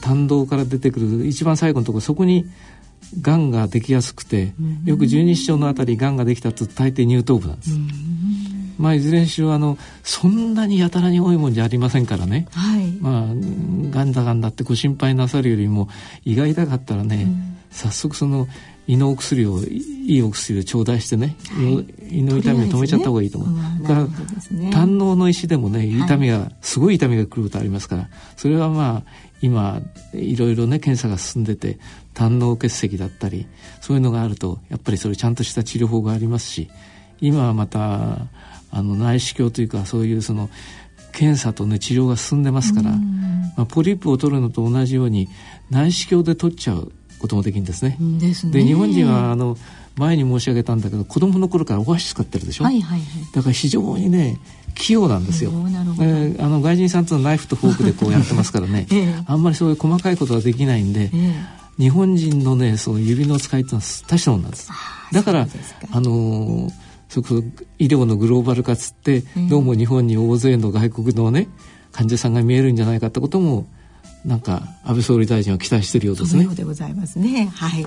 [0.00, 2.46] 胆道から出てくる一番最後のところそこに
[3.20, 4.52] がんができやすくて
[4.84, 7.70] よく十二指腸のあたりがんができたと大抵乳頭部なんです。
[8.80, 13.22] まあ、いずれにしろあのそんなにやたらに多いもんじゃありませんからね、はい、まあ
[13.90, 15.88] がんだがんだってご心配なさるよりも
[16.24, 18.48] 胃が痛かったらね、うん、早速その
[18.86, 29.10] 胃のお薬をいいお薬を頂戴してね、はい、胃の痛みを止めちゃった方がいいと思う、ね、だから、ね、胆のの石でもね痛みが、はい、すごい痛みがくることありますからそれはまあ
[29.42, 29.80] 今
[30.14, 31.78] いろいろね検査が進んでて
[32.14, 33.46] 胆の結石だったり
[33.80, 36.70] そういうのがあるとやっぱりそれちゃんとした治療法がありますし
[37.20, 38.26] 今はまた
[38.70, 40.48] あの内視鏡というかそういうその
[41.12, 45.28] 検査とね治療が進んでますから、まあ、ポリープを取るのと同じように
[45.70, 47.96] 内視鏡で取っちゃうこともできるんですね。
[48.00, 49.56] で、ね、日本人はあの
[49.96, 54.38] 前に申し上げたんだけど子供の頃からお箸使ってるでしょ、はいはいはい、だから非常にね
[54.74, 64.70] 器用なんですよ、えー、あの外人さんとのナイフとフォークでこうやってますからね、 えー、あんまりそういう細かいことができないんで、えー、日本人のねその指の使いっていうのは大したもんなんです。
[65.12, 65.48] だから
[65.90, 67.42] あのーそこ
[67.78, 71.48] 医療のグローバル化つって、どうも日本に大勢の外国のね
[71.92, 73.66] 患者さんが見えるんじゃないかってことも
[74.24, 76.44] なんか安倍総理大臣は期待しているようですね。
[76.44, 77.50] そうでございますね。
[77.54, 77.84] はい。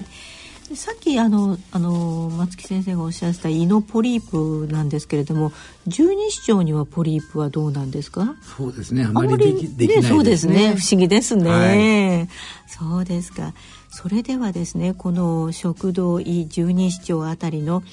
[0.76, 5.52] さっきあのあの松木先生がおっしゃった胃のポリープなんですけれども
[5.88, 8.36] 十二指腸にはポリープはどうなんですか？
[8.58, 9.04] そうですね。
[9.04, 10.76] あまりできできないね、そうですね。
[10.76, 12.30] 不思議ですね、はい、
[12.68, 13.54] そうですか。
[13.90, 17.84] それではですねこの食道胃十二指腸あたりの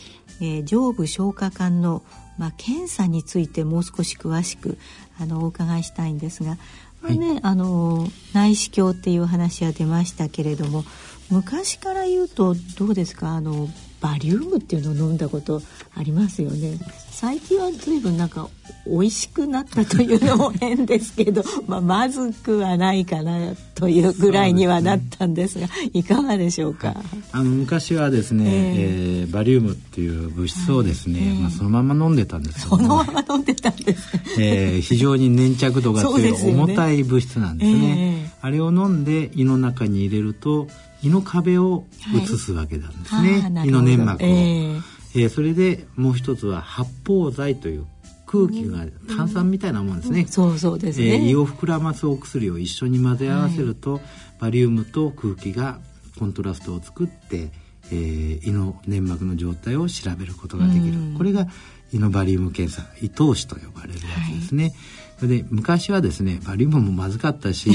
[0.40, 2.02] えー、上部消化管の、
[2.38, 4.78] まあ、検査についてもう少し詳しく
[5.20, 6.56] あのお伺いしたいんですが、
[7.02, 10.84] はい、ね、あの内視鏡っていう話は出ましたけれども
[11.30, 13.28] 昔から言うとどうですか？
[13.30, 13.68] あの
[14.00, 15.60] バリウムっていうのを飲んだこと
[15.94, 16.78] ありますよね。
[17.10, 18.48] 最近は随分なんか
[18.86, 26.96] 美味しくなったというのも変ですけど まあまずくはないかなというぐらいにはなったんですが、ね、いかがでしょうか、はい、
[27.32, 34.08] あの昔はですね、えー、えー、バリウムっていう物質をですね、はい、まあ、そのまま飲んでたんですそのまま飲んでたんです、
[34.38, 40.68] えー、非常に粘着度が強い重たい物質なんですね、えー、あれを飲んで胃の中に入れると
[41.02, 41.84] 胃の壁を
[42.14, 44.82] 移すわけなんですね、はい、胃の粘膜を、えー、
[45.14, 47.86] えー、それでもう一つは発泡剤という
[48.26, 48.84] 空気が
[49.16, 54.02] 炭酸みたいなもんですね、うん、そうそうですね、えー、胃を膨らますお薬を一緒に混ぜ合わせると、はい、
[54.40, 55.80] バリウムと空気が
[56.18, 57.50] コントラストを作って、
[57.90, 61.48] えー、胃の粘膜の状態を調べることができる、うん、これが
[61.92, 63.98] 胃のバリウム検査胃透視と呼ばれるや
[64.30, 64.72] つですね、はい
[65.20, 67.70] それで昔はですねバリウムもまずかったし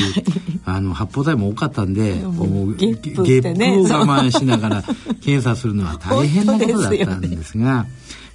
[0.65, 4.83] あの発泡剤も多かったんでもうゲップ、ね、を我慢しながら
[5.21, 7.91] 検査するのは大変なことだったんですがね、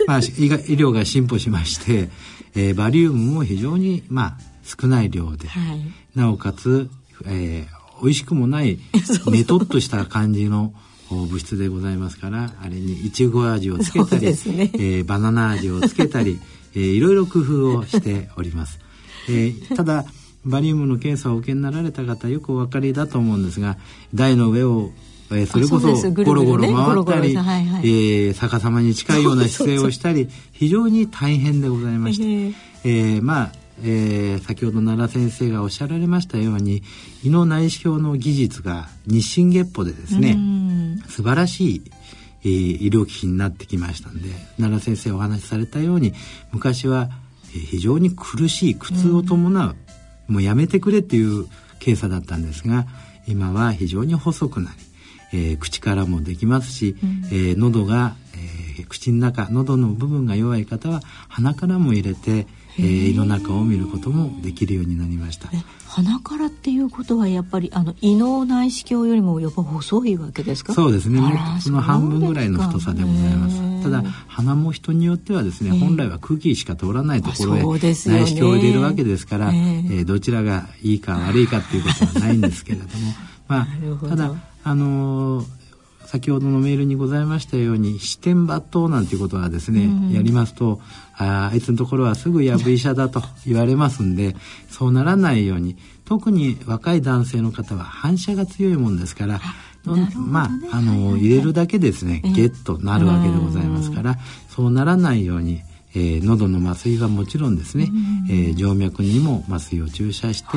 [0.07, 2.09] まあ、医療が進歩しまして、
[2.55, 5.81] えー、バリウムも非常に、まあ、少ない量で、はい、
[6.15, 6.89] なおかつ、
[7.27, 8.79] えー、美味しくもない
[9.33, 10.73] ねとっとした感じの
[11.11, 14.33] 物質でございますからあれにいちご味をつけたり、ね。
[14.35, 16.39] えー、バナナ味をつけたり、
[16.77, 18.79] えー、いろいろ工夫をしております。
[19.29, 20.05] えー、ただ
[20.45, 23.77] バリウムの検査をお受けになられた方よくお分かりだと思うんですが
[24.15, 24.91] 台の上を
[25.33, 33.53] えー、それこそゴロゴロ回ったり、はいはい、えー、逆さまに近いような姿勢をしたり非常に大変でございまして、えー、まあ、
[33.83, 36.83] えー、先ほど奈良先生がおっしゃられましたように
[37.23, 40.37] 胃の内視鏡の技術が日進月歩でですね
[41.09, 41.83] 素晴らしい、
[42.43, 46.13] えー、医療機器になってきましたんで奈良先生お話しされたように
[46.53, 47.09] 昔は
[47.53, 49.77] 非常に苦しい苦痛を伴う、
[50.29, 51.47] うん、もうやめてくれっていう
[51.79, 52.87] 検査だったんですが
[53.27, 54.71] 今は非常に細くな
[55.33, 58.15] り、えー、口からもできますし、うん、えー、喉が、
[58.79, 62.47] えー、口の中喉の部分が弱い方は鼻からも入れて、
[62.79, 65.49] えー、胃の中を見ることもできるようになりました。
[65.87, 70.73] 鼻からっていうことはやっぱりあの胃の内視鏡よりもやっぱ細いわけですか？
[70.73, 71.21] そうですね。
[71.61, 82.91] その半分ぐらいの太さでございますただ鼻も人によってはですね、本来は空気しか通らないところへ内視鏡を入れるわけですから、えー、どちらがいいか悪いかっていうことはないんですけれども
[83.49, 84.33] まあただ
[84.65, 85.61] あのー
[86.11, 90.81] 先ほどのメールにございましたように視点抜刀なんていうことはですね、うん、やりますと
[91.17, 94.35] ああいつのところはすぐやぶ医者だと言われますんで
[94.69, 99.41] そうならないように特に若い男性の方は反射が強いもんですから、
[99.87, 105.63] ね、まああの、入れるだけですね、ゲッとなるわけでございますから、そうならないように
[105.95, 110.49] えー、喉の麻酔はもちろんですね、うん、えー、静脈にも麻酔を注射して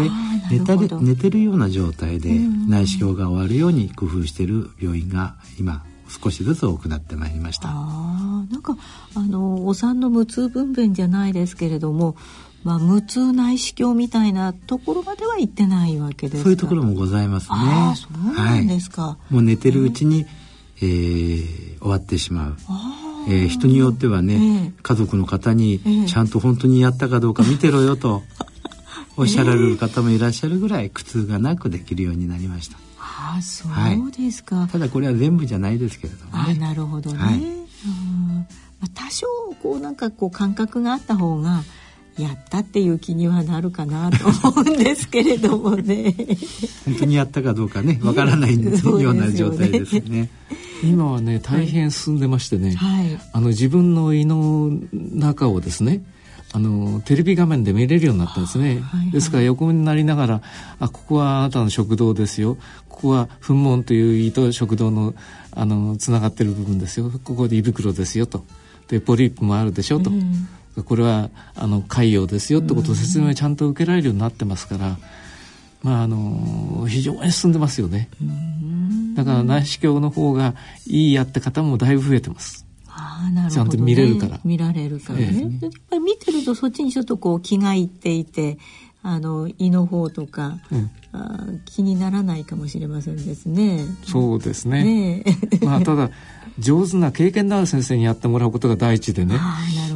[0.52, 2.30] 寝たり寝てるような状態で
[2.68, 7.70] 内視鏡が終わるように工夫している病院が今少しずつ多くなってまいりました。
[7.72, 8.78] あなんか
[9.16, 12.16] あのお産の無痛分娩じゃないですけれども
[12.64, 17.56] まあ、無痛内視鏡みたいなところまでは行ってないわけですそういうところもございますね。
[17.58, 20.26] あそうなんですか、はい、もう寝てるうちに、
[20.78, 22.58] えー、終わってしまう。
[23.28, 28.24] えー、人によってはね、家族の方にちゃんと本当にやったかどうか見てろよと
[29.16, 32.78] おっしゃられる方もいらっしゃるぐらい苦痛がなくできるようになりました。
[33.00, 36.56] あそうですか、はい、ただこれは全部じゃないですけれどもね。
[36.58, 37.18] あなるほどね。
[37.18, 38.46] はい、うん
[38.94, 39.28] 多少
[39.62, 41.64] こうなんかこう感覚があった方が
[42.18, 46.14] やったっていう気にはなるかなと思うんですけれどもね。
[46.86, 48.72] 本当にやったかどうかねわからないよ
[49.10, 50.30] うな状態ですね。
[50.84, 56.04] 今はね大変進んでましてね、はい、あの自分の胃の中をですね
[56.52, 60.42] あのテレビ画面で見れるようになったんですね、はいはい、ですから横になりながら
[60.80, 62.58] あここはあなたの食道ですよ。
[62.90, 65.16] ここは噴門という胃と食道の
[65.52, 67.12] あのつながってる部分ですよ。
[67.24, 68.46] ここで胃袋ですよと。
[68.88, 70.48] でポリープもあるでしょと、うん、
[70.82, 74.98] これはあの潰瘍ですよってことを説明をちゃんと受けられるようになってますから、
[75.84, 78.10] まああの非常に進んでますよね。
[79.16, 80.56] だから内視鏡の方が
[80.88, 82.66] いいやって方もだいぶ増えてます。
[82.88, 84.40] あなるほど、ね、ちゃんと見れるから。
[84.44, 85.30] 見られるからね。
[85.32, 88.58] ええ、やっぱり見てるとそっちにちょっとこう気がいっていて、
[89.04, 93.86] あの胃の方とか、うん、あ気にならないかもしれませんですね。
[94.06, 94.84] そうですね。
[94.84, 95.24] ね
[95.62, 96.10] まあただ
[96.58, 99.36] 上手な経験のある先生にやってもらうことが第一でね。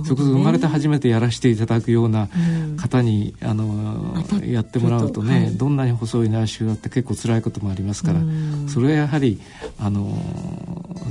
[0.03, 2.29] そこそ生まれて初めてやらせていただくような
[2.77, 9.41] 方に、うん、あのやってもらうとね、はい、どんなに細い内視鏡だって結構辛いこともありますから、うん、それはやはり
[9.79, 10.17] あの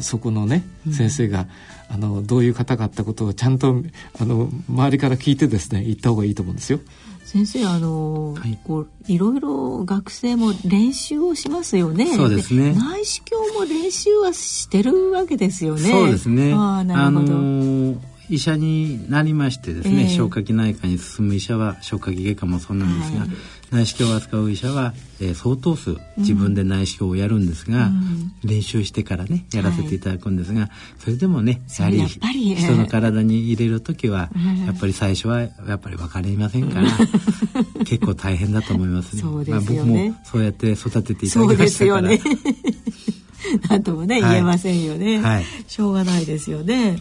[0.01, 1.47] そこのね先生が、
[1.89, 3.77] あのどういう方かってことをちゃんと
[4.19, 6.81] あの周りから聞いてですね言った方がいいと思うんですよ。
[7.37, 12.17] 先生あの、はい、こういろいろ学生も練習をしますよね。
[12.17, 12.73] そうですね。
[12.73, 15.91] 内視鏡も練習はしてるわけですよね。
[15.91, 16.55] そうですね。
[16.55, 17.33] あなるほど。
[17.35, 23.29] あのー医者になりましてですね、えー、消化器内科に進む医者は消化器外科もそうなんですが、はい、
[23.71, 32.07] 内視鏡を扱う医者は、えー、相当数自分で内視鏡をやるんですが、うん、練習してからねやらせていただくんですが、はい、それでもねやはり
[32.55, 34.31] 人の体に入れる時は、
[34.67, 36.89] やっぱり最初はやっぱり分かりませんから、
[37.85, 39.23] 結構大変だと思いますね。
[39.23, 39.45] すね。
[39.49, 42.11] まあ、僕もそうやって育てていただきましたから。
[43.69, 46.99] なんともね、言えませんよね、はい、しょうがないですよね。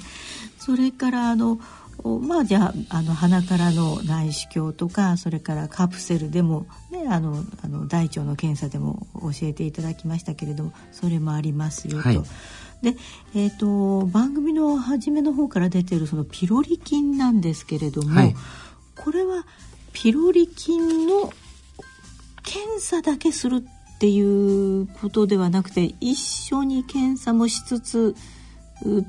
[0.59, 1.59] それからあの
[2.21, 12.09] まあじゃああの鼻からの内視鏡とかそれからカプセルでも、ね、あのあの大腸の検査でも教えていただきましたけれどもそれもありますよと。
[12.09, 12.21] はい、
[12.83, 12.95] で、
[13.33, 18.35] えーと、番組の初めの方から出てるそのピロリ菌なんですけれども、はい、
[18.95, 19.43] これは
[19.91, 21.33] ピロリ菌の
[22.43, 23.65] 検査だけする
[23.95, 28.15] っていうことではなくて一緒に検査もしつつ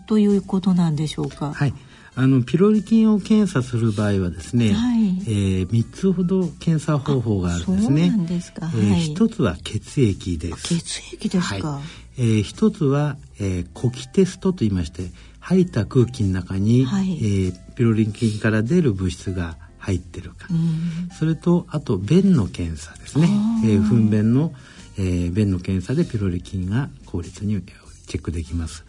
[0.06, 1.52] ということなんでしょうか？
[1.52, 1.74] はい。
[2.18, 8.10] あのピロリ菌を検査する場合はですね、はい、えー、3つほど検査方法があるんですね。
[8.70, 8.78] そ。
[8.78, 10.68] えー、一つは血液です。
[10.78, 11.68] 血液ですか。
[11.68, 11.82] はい、
[12.18, 20.48] えー、一つは、えー、呼気テストと言いまして、吐いた空気の中に、はい、えー、ピロリ菌から出る物質が入ってるか、
[21.18, 23.28] それとあと便の検査ですね、
[23.62, 24.52] えー、糞便の、
[24.98, 27.62] えー、便の検査でピロリ菌が効率に
[28.06, 28.84] チェックできます。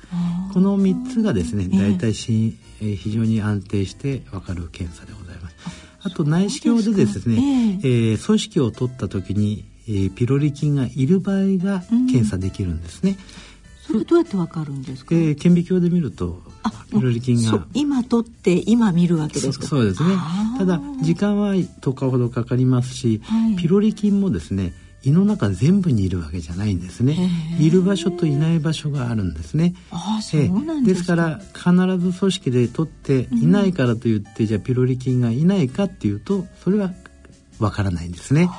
[0.53, 5.55] この3つがですね、大体し、えー、非常に安定して分かる検査でございます。
[6.03, 13.17] あと内視鏡でですね、えー、えー、組織を取った時に、えー、ピロリ菌がいる場合が検査できるんですね。
[13.81, 15.15] それどうやってわかるんですか？
[15.15, 16.41] えー、顕微鏡で見ると
[16.91, 19.65] ピロリ菌が今取って今見るわけですか？
[19.65, 20.15] そうですね。
[20.57, 24.73] ただ時間は10日ほどかかりますし、はい、ピロリ菌もですね。
[25.03, 27.29] 胃の中全部にいるわけじゃないんですね。
[27.59, 29.73] いる場所といない場所があるんですね。
[29.91, 31.15] あそうなんですか。
[31.15, 36.91] ら必ず組織で取っていないからといって、うん、じゃあピロリ菌がいないかっていうとそれは
[37.59, 38.49] わからないんですね。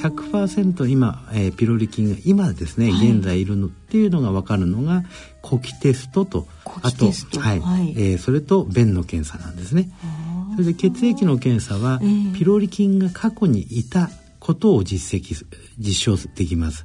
[0.00, 5.04] 100%今、えー、ピロリ菌が今ですね、はい、現在いるのっていうのが分かるのが
[5.42, 6.48] 呼気テストと
[6.82, 7.06] あと、
[7.38, 7.60] はい。
[7.60, 9.90] はい、えー、それと便の検査なんですね。
[10.54, 14.10] それで血液の検査は、えー、ピロリ菌が過去にいた
[14.42, 15.46] ことを実績
[15.78, 16.84] 実証できます。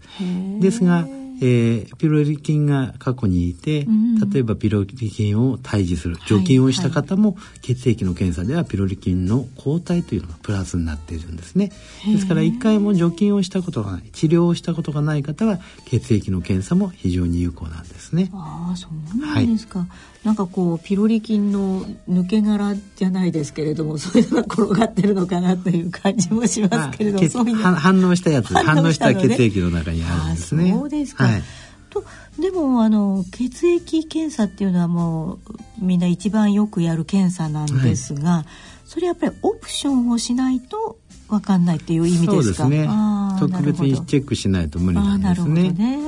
[0.59, 1.07] ですが
[1.39, 11.71] えー、ピロリ菌が過去にいて、うん、例えばピロリ菌を退治する除菌をした方も、血液の検査ではピロリ菌の抗体というのがプラスになっているんですね。
[12.11, 18.31] ですから一回も除菌をしたことがない治療をしたことがない方は血液の検査も非常に有効なんですね。
[18.33, 19.87] ああそうなんですか、はい
[20.27, 30.73] なんかこうピロリ菌の抜け殻じゃないですけれども そういうのが転がってるのかなという感じもしますけれどもそういう反応したやつ反応した血液の中にあるんですね。
[30.73, 31.43] そうですか、はい、
[31.89, 32.03] と
[32.37, 34.67] でもあの血液検査ってい。
[34.67, 35.39] うのはもう
[35.79, 38.45] みんな一番よくやる検査なんですが、はい、
[38.85, 40.59] それやっぱりオプションをしない。
[40.59, 40.97] と
[41.29, 42.31] 分かんないっていう意味ですか？
[42.33, 42.89] そうですね。
[43.39, 45.71] 特別にチェックしないと無理なんですね。
[45.71, 45.99] ね。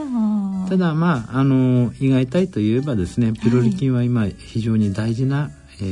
[0.69, 5.51] ただまああの胃が痛いといえばですねピロリ菌は今非常に大事な、はい、
[5.81, 5.83] え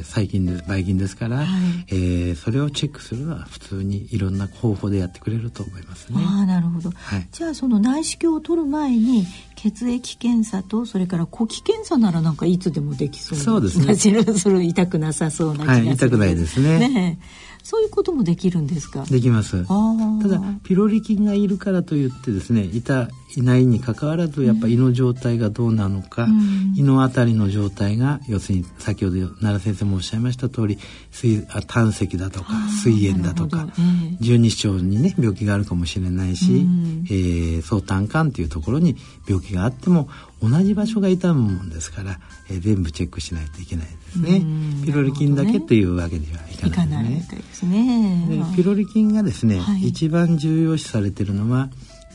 [0.00, 1.46] ー、細菌でばい菌ですから、はい、
[1.88, 6.18] えー、それをチェックするのは普通にいろんな方法でやってくれると思いますね。
[6.26, 13.94] あなるほど、はい、じゃあその内視鏡を取る前に血液検査とそれから呼気検査ならなんかいつでもできそうそうですね。
[14.38, 16.78] そ れ痛くなさそうな気がする、はい、痛くないですね。
[16.88, 17.18] ね
[17.62, 19.04] そういうこともできるんですか？
[19.04, 19.64] できます。
[19.66, 30.78] ただピロリ菌がいるからといってですねいたいないにかかわらずやっぱ胃の状態がどうなのか、うん、胃のあたりの状態が要するに先ほど奈良先生もおっしゃいました通り
[31.12, 38.96] 水あ胆石だとか膵炎だとか、えー、十二指腸にね病気があるかもしれないし、うん、えー、総胆管っていうところに
[39.28, 40.08] 病気があっても
[40.42, 42.18] 同じ場所が痛むもんですから、
[42.48, 44.42] えー、全部チェックしないといけないですね。
[44.84, 47.20] ピロリ菌だけというわけではいかないで
[47.52, 48.26] すね。
[48.28, 51.70] で、ね、ピロリ菌がですね、はい、一番重要視されているのは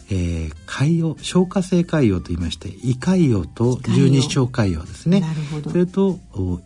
[0.10, 5.24] えー、海洋消化性海洋と言いまして胃潰瘍と十二指腸潰瘍ですね。
[5.68, 6.20] それと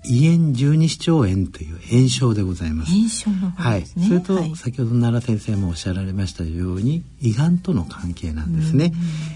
[0.04, 2.92] 胃炎十二指腸炎という炎症でございます。
[2.92, 8.92] 炎症のね、はい、それと、はい、先ほど奈良先生もおっしゃられましたように胃がんとの関係なんですね、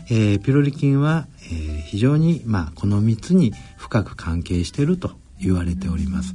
[0.09, 6.33] えー、ピロリ菌は、えー、非常にまあこの3つに深く関係していると言われております、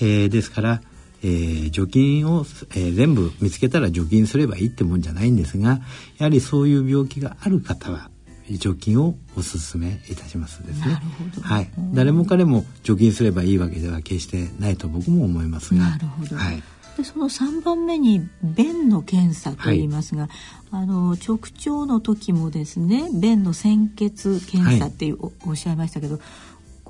[0.00, 0.82] えー、ですから
[1.26, 5.80] えー、除菌を、えー、全部見つけたら除菌すればいいってもんじゃないんですが
[6.18, 8.10] やはりそういう病気がある方は
[8.50, 11.00] 除菌をお勧めいたしますですね。
[11.40, 11.70] はい。
[11.94, 15.80] 誰も彼も除菌すればいいわけでは決してないと僕も思いますが。
[15.80, 16.36] なるほど。
[16.36, 16.62] はい。
[16.96, 20.30] でその3番目に便の検査と言いますが、はい、
[20.70, 26.20] あの直腸の時もですね便の鮮血検査っていう、はい、おっしゃいましたけど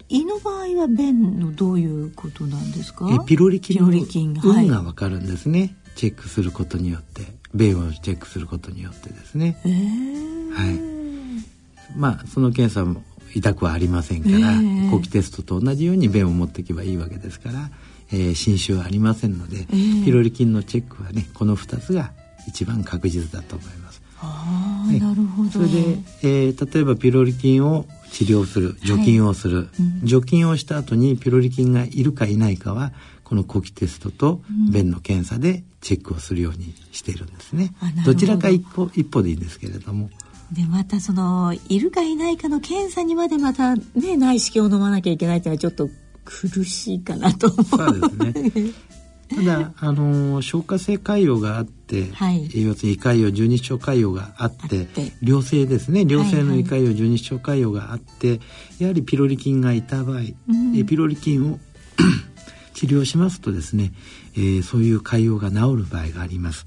[0.09, 3.07] 胃の場合は便のどういうことなんですか？
[3.26, 7.22] ピロリ菌の有が分かるんですね、はい、チェックすることによって。
[7.55, 10.80] 便をチェックすることによってですね、えー、はい。
[11.96, 13.02] まあその検査も
[13.32, 17.70] 痛くはありませんから、えー、呼気テストと同じように便を持っていけばいいわけですから、
[18.14, 22.12] えー、侵襲はありませんので、えー、ピロリ菌のチェックはねこの2つが
[22.46, 24.02] 一番確実だと思います。
[24.20, 25.50] あなるほど。
[25.50, 32.92] それで、えー、例えばピロリ菌を治療する除菌をする、はいうん、除菌をした後にピロリ菌がいるかいないかは
[33.24, 34.40] この呼気テストと
[34.70, 37.74] 便の検査でチェックをするようにしているんですね。
[37.82, 38.14] うん、ど。
[38.14, 40.10] ちらか一歩一歩でいいんですけれども。
[40.52, 45.88] でまたそのいるかいないかの検査にまでまたね内視鏡を飲まなきゃいけないというのはちょっと
[46.24, 47.64] 苦しいかなと思う。
[47.64, 48.72] そうですね。
[49.28, 54.86] ただあの消化性潰瘍があって、はい、要するに胃潰瘍十二指腸潰瘍があって
[55.22, 56.04] 良性ですね。
[56.06, 58.40] 良性の胃潰瘍十二指腸潰瘍があって、
[58.78, 61.58] やはりピロリ菌がいた場合、うん、ピロリ菌を
[62.74, 63.92] 治療しますとですね、
[64.34, 66.66] えー、そういう潰瘍が治る場合があります。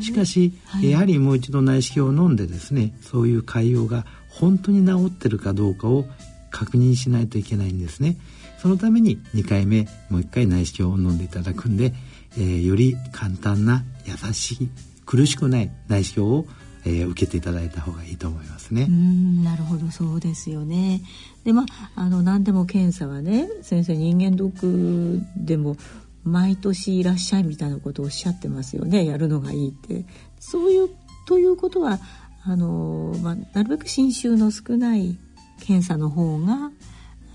[0.00, 6.06] しかし、はい、やはりもう一度内視鏡を飲んでですねそういう潰瘍が本当に治ってるかどうかを
[6.50, 8.16] 確認しないといけないんですね。
[8.64, 11.92] そのために2回目もう1回内視鏡を飲んでいただくんで、
[12.38, 14.70] えー、より簡単な優しい
[15.04, 16.46] 苦しくない内視鏡を、
[16.86, 18.86] えー、受けていただいた方がいいと思いますね。
[18.88, 21.02] うんなるほどそうですよね。
[21.44, 25.76] でまああの何でも検査はね先生人間ドックでも
[26.22, 30.06] 毎年いらっしゃいみたいなことをおっしゃってますよねやるのがいいって。
[30.40, 30.88] そういう
[31.26, 31.98] ということは
[32.44, 35.18] あの、まあ、なるべく侵襲の少ない
[35.60, 36.70] 検査の方が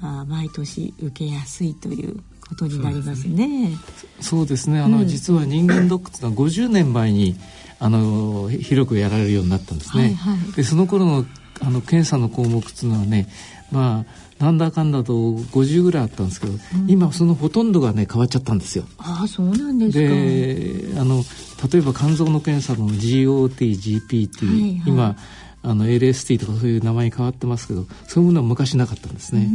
[0.02, 3.72] あ毎年受けやすいということになりますね。
[4.20, 4.80] そうですね。
[4.80, 7.36] あの、うん、実は人間ドックってのは50年前に
[7.80, 10.04] あの広くやられるようになったんですね。
[10.04, 11.26] はいはい、でその頃の
[11.62, 13.28] あの検査の項目っていうのはね
[13.72, 14.06] ま
[14.40, 18.86] あなんだかんだと50ぐらいあったんですけど、うん、今そのほとんどがね変わっちゃったんですよ。
[18.98, 20.00] ああそうなんですか。
[20.00, 21.24] であの
[21.72, 25.16] 例えば肝臓の検査の GOT、GP っていう、はいはい、今
[25.62, 29.50] あの LST とかそういう名前に変わってますけどそういうものは昔なかったんですね。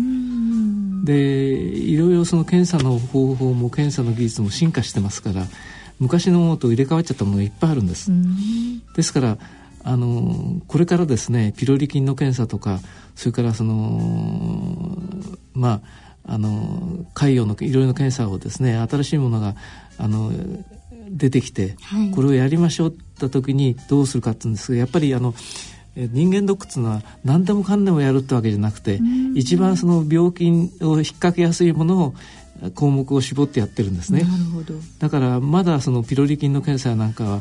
[1.05, 5.46] でいろいろその検査の方法も検査の技術も進化してますから
[6.00, 8.11] 昔のものと入れ替わっちゃったものがいっぱいあるんです。
[8.96, 9.38] ですから
[9.84, 12.80] あのこれからですねピロリ菌の検査とか
[13.14, 14.98] それからその
[15.52, 15.82] ま
[16.26, 19.55] ああの海洋のいろいろな検査をですね新しいものが
[19.98, 20.32] あの
[21.11, 25.34] 出てきて、はい、これをやりましょうって時にどうするかっていうんですがやっぱりあの
[25.97, 29.01] 人間ドックっていうのは何でもかんでもやるってわけじゃなくて
[29.34, 30.45] 一番その病気
[30.84, 32.14] を引っ掛けやすいものを
[32.74, 34.24] 項目を絞ってやってるんですね。
[34.99, 37.40] だからまだそのピロリ菌の検査なんかは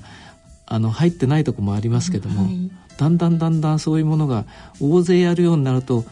[0.66, 4.46] あの入ってないとこもありますけども、はい、だんだんだんだんそういうものが
[4.80, 6.04] 大勢やるようになると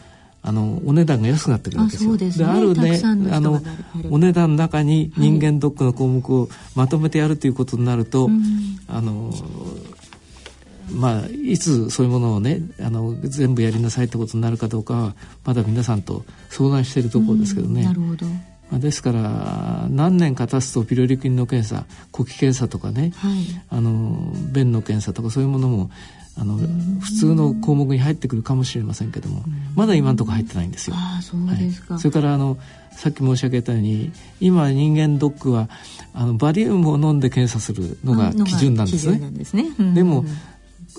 [0.42, 2.16] あのお値段が安くなってくるわけですよ。
[2.16, 3.00] で、ね、あるね
[3.32, 3.62] あの
[4.10, 8.34] お値段の中に人間ドックの項目をまとめてやるということになると、はい、
[8.88, 9.32] あの
[10.94, 15.14] まあ、いつそういうものをねあの全部やりなさいってことになるかどうかは
[15.44, 17.84] まだ皆さんと相談しているところですけどね。
[17.84, 18.26] なるほど。
[18.70, 23.34] まあ、ですから何年か経つとピロリ菌の検査呼気検査とかね、はい、
[23.68, 25.90] あの便の検査とかそういうものも
[26.38, 26.56] あの
[27.00, 29.44] 普通の項目に入ってくるかもしれませんけども
[29.76, 30.96] まだ今のところ入ってないんですよ。
[30.96, 32.56] あそうですか、はい、それからあの
[32.92, 35.68] さっき申し上げたように今人間ドックは
[36.14, 39.18] あのバリウムを飲んで検査するのが基準なんですね。
[39.18, 39.94] でね。
[39.94, 40.24] でも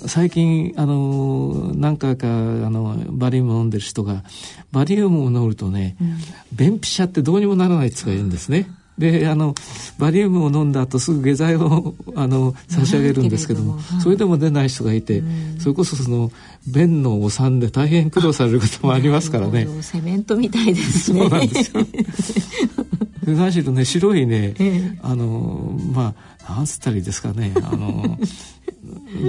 [0.08, 4.24] 最近あの何回かあのバリウムを飲んでる人が
[4.72, 6.18] バリウムを飲むとね、うん、
[6.52, 8.70] 便秘者ってどうにもならないって言うんですね。
[8.98, 9.56] であの
[9.98, 16.32] バリウムを飲んだ後すぐ下剤をあの差し上げるんですけども、はい、それでも出ない人がいて、うん、それこそその
[16.68, 19.68] 便のお産で大変苦労されることもありますからね。
[19.82, 21.22] セメントみたいですね。
[21.22, 21.84] そうなんですよ。
[23.26, 26.14] で何しろね白いね、ええ、あのま
[26.46, 28.18] あなんつったらいいですかねあの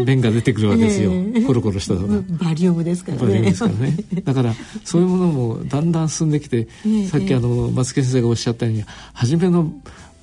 [0.04, 2.22] 便が出てくるわけですよ、えー、コロコロしたのが。
[2.44, 3.22] バリウムですからね。
[3.22, 3.96] バリウムですからね。
[4.24, 4.54] だから
[4.84, 9.72] そういうものもだんだん進んできて、えー、さっきあの松木先生がおっしゃったように初めの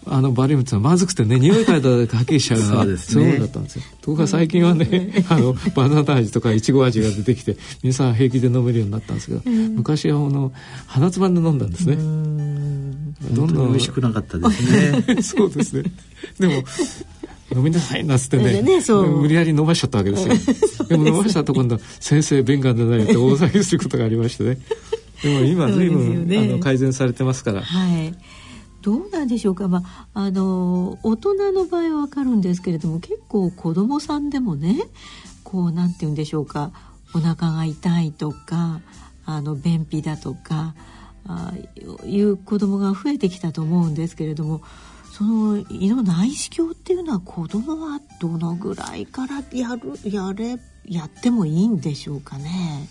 [0.07, 3.84] あのバリウムってのはまずくてね匂いからだけはっきりしちゃうのはそういうものだったんですよ。
[4.01, 10.51] ところが最近はねあのバナナ味とかいちご味が出てきて皆さん平気で飲めるようになったんですけど、昔はあの
[10.88, 11.97] 鼻つまんで飲んだんですね。
[11.97, 15.22] どんどん美味しくなかったですね。
[15.22, 15.84] そうですね。
[16.39, 16.64] でも
[17.56, 18.62] 飲みなさいなっつってね。
[18.62, 20.88] ね無理やり飲ましちゃったわけですよ。
[20.88, 24.58] でも飲ましたと今度先生便が出ないって大騒ぎすることがありましてね。
[25.24, 27.62] でも今随分、ね、あの改善されてますから。
[27.62, 28.14] はい。
[28.82, 29.84] どうなんでしょうか、ま
[30.16, 34.82] あ、あの大人の場合は分かるんですけれども結構子供さんでもね
[35.43, 36.72] こうなんて言うんでしょうか。
[37.14, 38.82] お腹が痛いとか
[39.26, 40.76] あの便秘だとか
[41.28, 41.54] あ
[42.06, 44.62] いう子供が増えてきたと思うんですけれども
[45.12, 52.88] その胃の内視鏡っていうのは子供はどのぐらいからやるやれやってもいいんでしょうかね？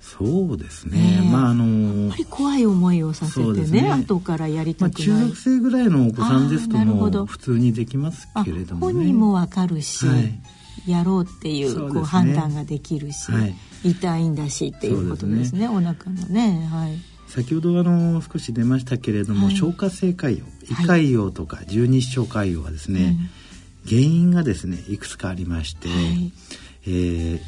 [0.00, 1.20] そうですね。
[1.20, 5.08] ねまああのやっぱり怖い思いをさせてね、ね後からやりたくない。
[5.08, 15.68] まあ、中学生ぐらいのお子さんですとも普通にできますけれども、ね、本人もわかるし、はい、やろうっていう、こう判断ができるし、はい、痛いんだしっていうことですね。
[15.68, 17.13] お腹のね、はい。
[17.28, 23.16] 先ほどあの少し出ましたけれども、はい、消化性潰瘍胃潰瘍とか十二指腸潰瘍はですね、はい、
[23.88, 26.32] 原因がですねいくつかありまして、はい、
[26.86, 27.40] えー、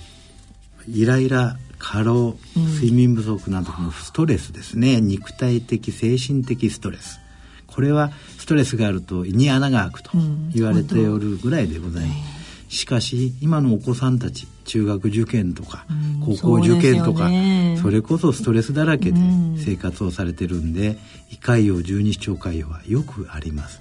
[0.88, 7.20] イライラ過労睡眠不足などのストレスですね、うん、肉体的精神的ストレス。
[7.66, 10.10] これはストレスがあると胃に穴が開くと
[10.54, 12.35] 言われておるぐらいでございます。
[12.68, 15.86] しかし今のお子さんたち中学受験とか、
[16.24, 17.30] 高校受験とか、
[17.76, 19.20] そそれこそストレスだらけで
[19.56, 20.98] 生活をされてるんで、
[21.30, 23.80] 胃潰瘍十二指腸潰瘍はよくあります。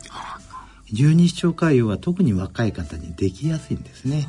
[0.93, 4.27] 十二指腸潰瘍は特に若い方にできやすいんですね。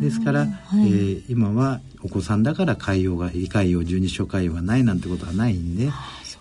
[0.00, 5.92] ですから、はい、えー、今はお子さんだから潰瘍が胃潰瘍十二指腸潰瘍がないなんてことはないんで、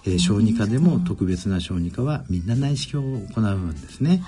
[0.06, 4.24] えー、小児科でも特別な小児科はみんな内視鏡を行うんですね。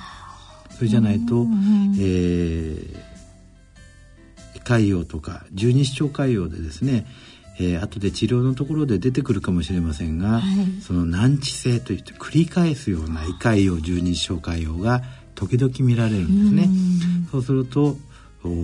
[0.69, 1.47] それじゃないと、
[1.97, 3.14] えー
[4.65, 7.05] 潰瘍とか十二指腸潰瘍でですね
[7.57, 15.03] えー、後で治療のところで出てくるかもしれませんが、はい、その難治性といって繰り返すような胃潰瘍十二指腸潰瘍が
[15.35, 16.69] 時々見られるんですね。
[17.31, 17.95] そうすると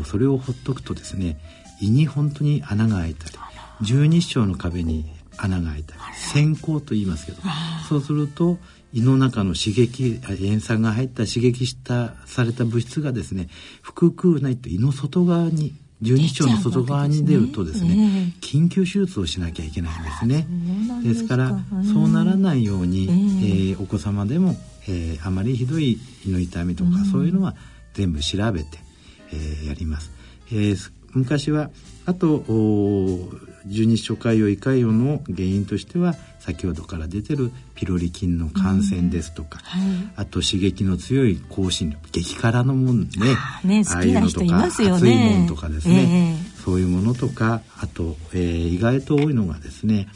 [0.06, 1.40] それをほっとくとですね
[1.82, 3.36] 胃に本当に穴が開いたり
[3.82, 5.06] 十二指腸の壁に
[5.38, 6.02] 穴が開いたり
[6.34, 7.42] 閃光と言いますけど
[7.90, 8.58] そうすると
[8.94, 13.48] 胃の中の刺激塩酸が入った刺激したされた物質がですね
[13.82, 20.48] 腹腔内と胃の外側に十二指腸の外側に出るとですね、ね、緊急手術をしなきゃいけないんですね。
[21.04, 21.38] ですか。
[21.38, 21.60] ら
[21.94, 24.56] そうならないように、えー、えー、お子様でも、
[24.88, 27.56] えー、あまりひどい胃の痛みとか、そういうのは
[27.94, 28.80] 全部調べて、
[29.32, 30.12] えー、やります。
[30.52, 31.70] えー、昔は
[32.06, 32.44] あと
[33.66, 43.10] 十二指腸潰瘍胃潰瘍の原因としては先ほどから出てるピロリ菌の感染ですとか、うんはい、あと刺激の強い香辛料激辛のもんね。
[43.64, 50.08] ねああいうのとか、熱いものとかですね、えー、そういうものとかあと、えー、意外と多いのがですね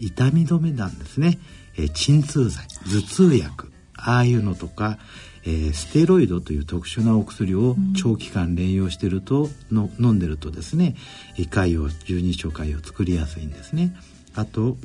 [0.00, 1.38] 痛み止めなんですね、
[1.76, 3.74] えー、鎮痛剤頭痛薬。
[3.96, 4.98] ああいうのとか、
[5.46, 10.96] えー、ステロイドという特殊なお薬を長期間連用してると、うん、の飲んでるとですね
[11.36, 13.94] 胃潰瘍十二指腸潰瘍を作りやすいんですね。
[14.34, 14.76] あと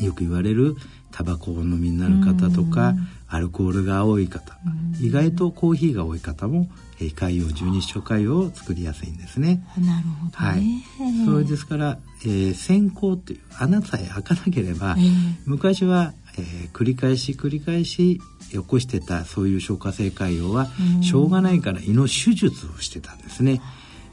[0.00, 0.76] よく言われる
[1.10, 2.94] タバコをお飲みになる方とか、
[3.28, 4.58] アルコールが多い方、
[5.00, 6.68] 意外とコーヒーが多い方も
[7.00, 9.62] 胃潰瘍十二指腸潰瘍を作りやすいんですね。
[9.78, 11.24] なるほど、ね、はい。
[11.26, 18.20] それですから、えー、先行っていう穴さえ開かなければ、えー、昔は、えー、繰り返し繰り返し
[18.58, 20.68] 起こしてたそういう消化性潰瘍は、
[21.02, 23.60] しょうがないから胃の手術をしてたんですね。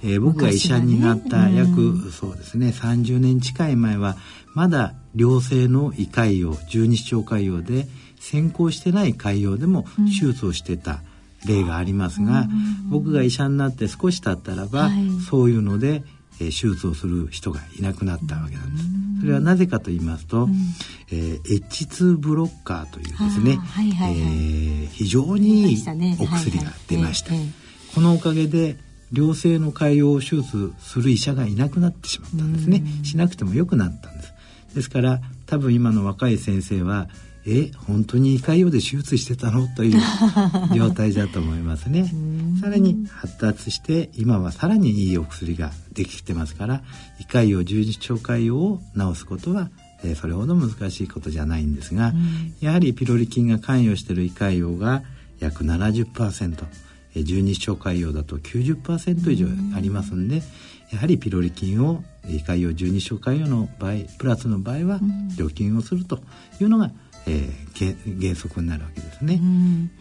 [0.01, 4.15] えー、僕が医者になった約、そうですね30年近い前は
[4.53, 7.87] まだ良性の胃潰瘍十二指腸潰瘍で
[8.19, 11.01] 先行してない潰瘍でも手術をしてた
[11.45, 16.03] 例がありますが、うん、僕が医者になって少し経ったらば、はい、そういうので、
[16.39, 18.87] えー、手術をする人がいなくなったわけなんです。
[19.21, 20.55] それはなぜかと言いますと、うん、
[21.11, 25.83] えー、H2 ブロッカーというですね、はいはいはい、えー、非常にいい
[26.19, 27.31] お薬が出ました。
[27.93, 28.77] このおかげで
[29.11, 32.83] 良性の潰瘍を手術する医者がいなくなってしまったんですね。
[33.03, 34.33] しなくてもよくなったんです。
[34.75, 37.09] ですから多分今の若い先生は
[37.51, 39.67] え本当に胃潰瘍で手術してたの？
[39.75, 39.99] という
[40.75, 42.11] 状態だと思いますね。
[42.61, 46.83] さらに発達して今はさらにいいお薬ができてますから
[47.19, 49.69] 胃潰瘍十字腸潰瘍を治すことは、
[50.03, 52.13] えー、それほど難しいことじゃないんですが、
[52.61, 55.03] やはりピロリ菌が関与している胃潰瘍が
[55.39, 56.65] 約70%。
[57.15, 60.43] 十二指腸潰瘍だと90%以上ありますんで、
[60.91, 64.99] やはりピロリ菌を胃潰瘍十二指腸潰瘍の場合プラスの場合は
[65.35, 66.19] 除菌をすると
[66.59, 66.91] いうのが、
[67.27, 69.39] えー、原則になるわけですね、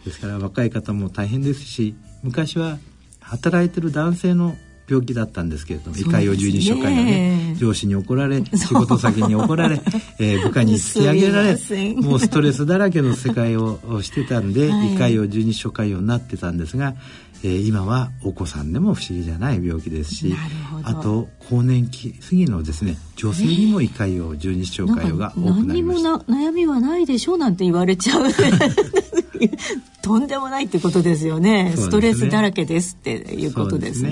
[0.05, 2.77] ですから若い方も大変ですし昔は
[3.19, 4.55] 働いてる男性の
[4.89, 9.79] 病気だったんですけれども、胃潰瘍十二指腸潰瘍ね上司に怒られ 仕事先に怒られ、
[10.17, 11.55] えー、部下に突き上げられ
[12.01, 16.95] もうストレスだらけの世界をしてたんで、はい、胃潰瘍十二指腸潰瘍になってたんですが、
[17.43, 20.35] えー、今はお子さんでも不思議じゃない病気ですし
[20.83, 26.09] あと更年期過ぎのですね女性にも胃潰瘍十二指腸潰瘍が多くなりました。
[26.09, 28.27] 何にも悩みはないでしょうなんて言われちゃう
[30.01, 34.09] とんでもないってことですよね、ね、ストレスだらけですっていうことですね、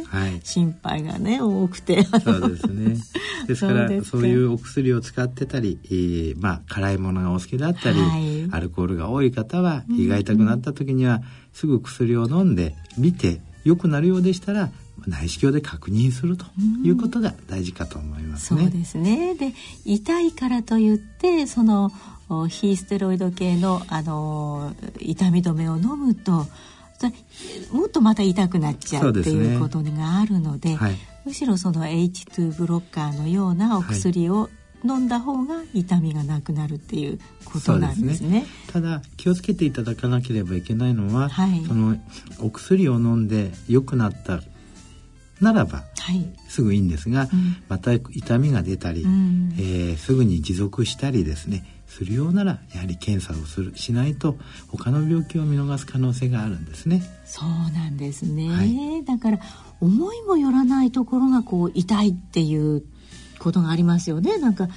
[0.00, 2.04] ね、はい、心配がね多くて。
[2.04, 2.96] そうですね。
[3.46, 11.22] ですからそういうお薬を使ってたり、えー、まあ辛いものがお好きだったり、はい、アルコールが多い方は胃が痛くなった時には、
[11.58, 14.70] すぐ薬を飲んで見て良くなるようでしたら
[15.08, 16.44] 内視鏡で確認すると
[16.84, 18.62] いうことが大事かと思いますね。
[18.62, 19.34] そうですね。
[19.34, 19.52] で
[19.84, 21.90] 痛いからといってその
[22.48, 26.46] 非ステロイド系の、あの痛み止めを飲むと
[27.72, 34.48] もっとまた痛くなっちゃうっていうことがあるので、ねはい、むしろその H2 ブロッカーのようなお薬を
[34.84, 38.14] 飲んだ方が痛みがなくなるっていうことなんですね。
[38.14, 38.46] すね。
[38.72, 41.96] ただ気をつけていただかなければいけないのは、はい、その
[42.40, 44.40] お薬を飲んで良くなった
[45.40, 54.36] ならば、はい、すぐいいんですが、うん、また痛みが出たり、うん、えー、すぐに持続したりですねするようならやはり検査をするしないと
[54.68, 57.02] 他の病気を見逃す可能性があるんですね。
[57.24, 59.38] そうなんですね、はい、だから
[59.80, 62.82] 思いもよらないところがこう痛いっていう
[63.38, 64.38] ことがありますよね。
[64.38, 64.68] なんか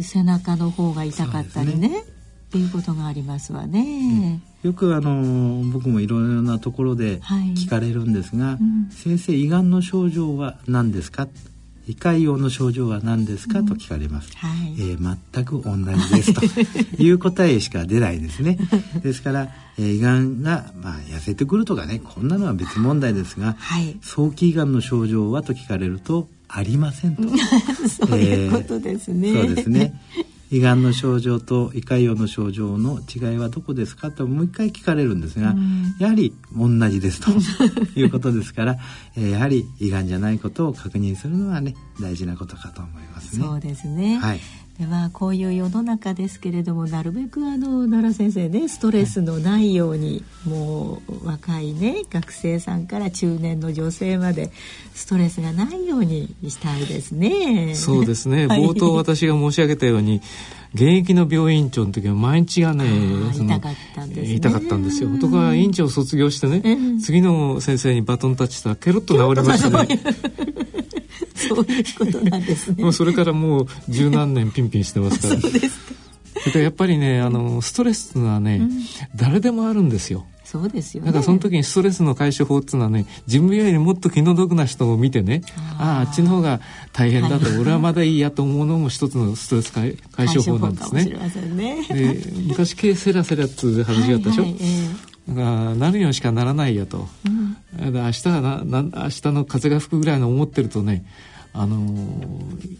[0.00, 2.04] 背中の方が痛かったりね、ね、っ
[2.50, 4.40] ていうことがありますわね。
[4.62, 11.28] よくあの僕もいろいろなところで聞かれるんですが、はいうん、先生胃がんの症状は何ですか？
[11.86, 16.40] 胃潰瘍の症状は何ですか、うん、と聞かれます、はい、えー、全く同じですと。
[17.02, 18.56] いう答えしか出ないですね。
[19.02, 26.26] ですから、えー、胃がんが、まあ、痩せてくるとかねこんなのは別問題ですが、はい、早期胃がんの症状はと聞かれると
[26.56, 27.22] ありませんと。
[27.88, 30.00] そういうことですね、えー、そうですね。
[30.50, 37.32] 胃がんの症状と胃潰瘍の症状の違いはどこですかともう一回聞かれるんですが、うん、やはり同じですと
[37.98, 38.78] いうことですから、
[39.16, 43.44] えー、やはり胃がんじゃないことを確認するのはね大事なことかと思いますね。
[43.44, 44.40] そうですね、はい
[44.78, 54.50] ではこういう世の中ですけれどもなるべくあの奈良先生ねストレスのないように、はい、もう若いね学生さんから中年の女性まで
[54.92, 57.76] ストレスがないようにしたいですね。
[57.76, 60.20] そうですね、冒頭私が申し上げたように
[60.74, 62.84] 現役の病院長の時は毎日がね
[63.32, 65.08] 痛かったんです、ね、痛かったんですよ。
[65.20, 70.63] とか院長卒業してね、次の先生にバトンタッチしたらケロッと治りましたね。
[71.48, 72.82] そういうことなんですね。
[72.82, 75.40] もうそれからもう十何年ピンピンしてますから。
[75.40, 75.80] そうです
[76.52, 76.58] か。
[76.58, 78.70] やっぱりねあのストレスはね、うん、
[79.16, 80.26] 誰でもあるんですよ。
[80.44, 85.40] そうですよ、ね、だからその時にストレスの解消法っていうのはね自分よりもっと気の毒な人を見てね
[85.78, 86.60] あああっちの方が
[86.92, 91.04] 大変だと、俺はまだいいやと思うのも一つのストレス解解消法なんですね。
[91.06, 94.42] ねで昔経セラセラっていう話があったでしょ？
[94.42, 97.56] はいはいえー、だからなるようにしかならないやと、うん、
[97.92, 101.06] 明日はなな明日の風が吹くぐらいの思ってるとね
[101.56, 101.86] あの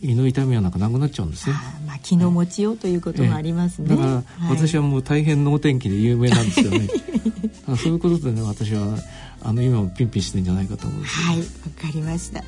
[0.02, 1.54] 胃の痛みはなんかなくなっちゃうんですね。
[1.56, 3.88] あまあ気の持ちようということもありますね。
[3.88, 6.88] だから私はもう大変能天気で有名なんですよね。
[7.78, 8.98] そういうことでね私は
[9.42, 11.48] あの今もピンピンしてんじゃないかと思うんです、ね、はいわか
[11.94, 12.42] りました。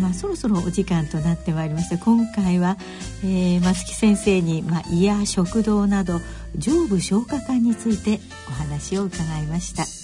[0.00, 2.78] まあ、そろそろお時間となってまいりました今回は、
[3.22, 6.20] えー、松木先生に、まあ、胃や食道など
[6.56, 8.18] 上部消化管について
[8.48, 10.03] お話を伺いました。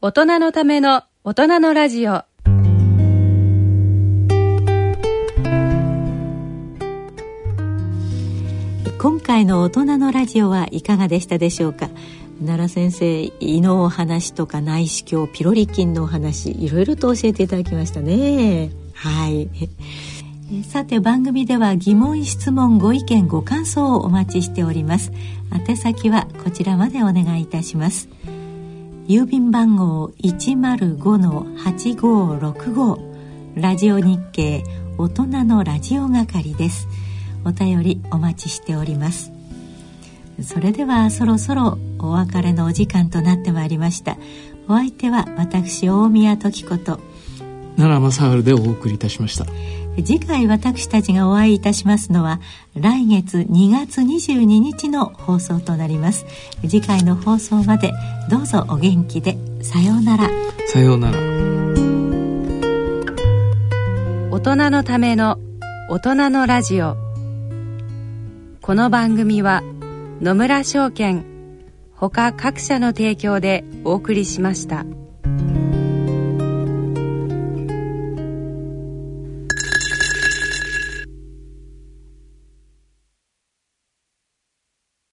[0.00, 2.22] 大人のための大人のラジオ。
[9.00, 11.90] 今回の大人のラジオはいかがでしたでしょうか？
[12.38, 18.70] 奈良先生胃のお話とか内視鏡ピロリ菌のお話いろいろと教えていただきましたね。
[18.94, 19.50] はい。
[20.62, 25.10] さて番組では疑問質問ご意見ご感想をお待ちしております。
[25.68, 28.08] 宛先はこちらまでお願いいたします。
[29.08, 32.98] 郵便番号105-8565
[33.54, 34.62] ラジオ日経
[34.98, 36.86] 大人のラジオ係です。
[37.42, 39.32] お便りお待ちしております。
[40.42, 44.18] それではそろそろお別れのお時間となってまいりました。
[44.68, 47.00] お相手は私大宮時子と。
[47.78, 49.46] 奈良正治でお送りいたしました。
[50.02, 52.40] 次回私たちがお会いいたしますのは
[52.74, 56.26] 来月2月22日の放送となります。
[56.62, 57.92] 次回の放送まで
[58.30, 60.30] どうぞお元気でさようなら。
[60.66, 61.18] さようなら。
[64.30, 65.38] 大人のための
[65.90, 66.96] 大人のラジオ。
[68.60, 69.62] この番組は
[70.20, 71.24] 野村証券
[71.94, 74.84] ほか各社の提供でお送りしました。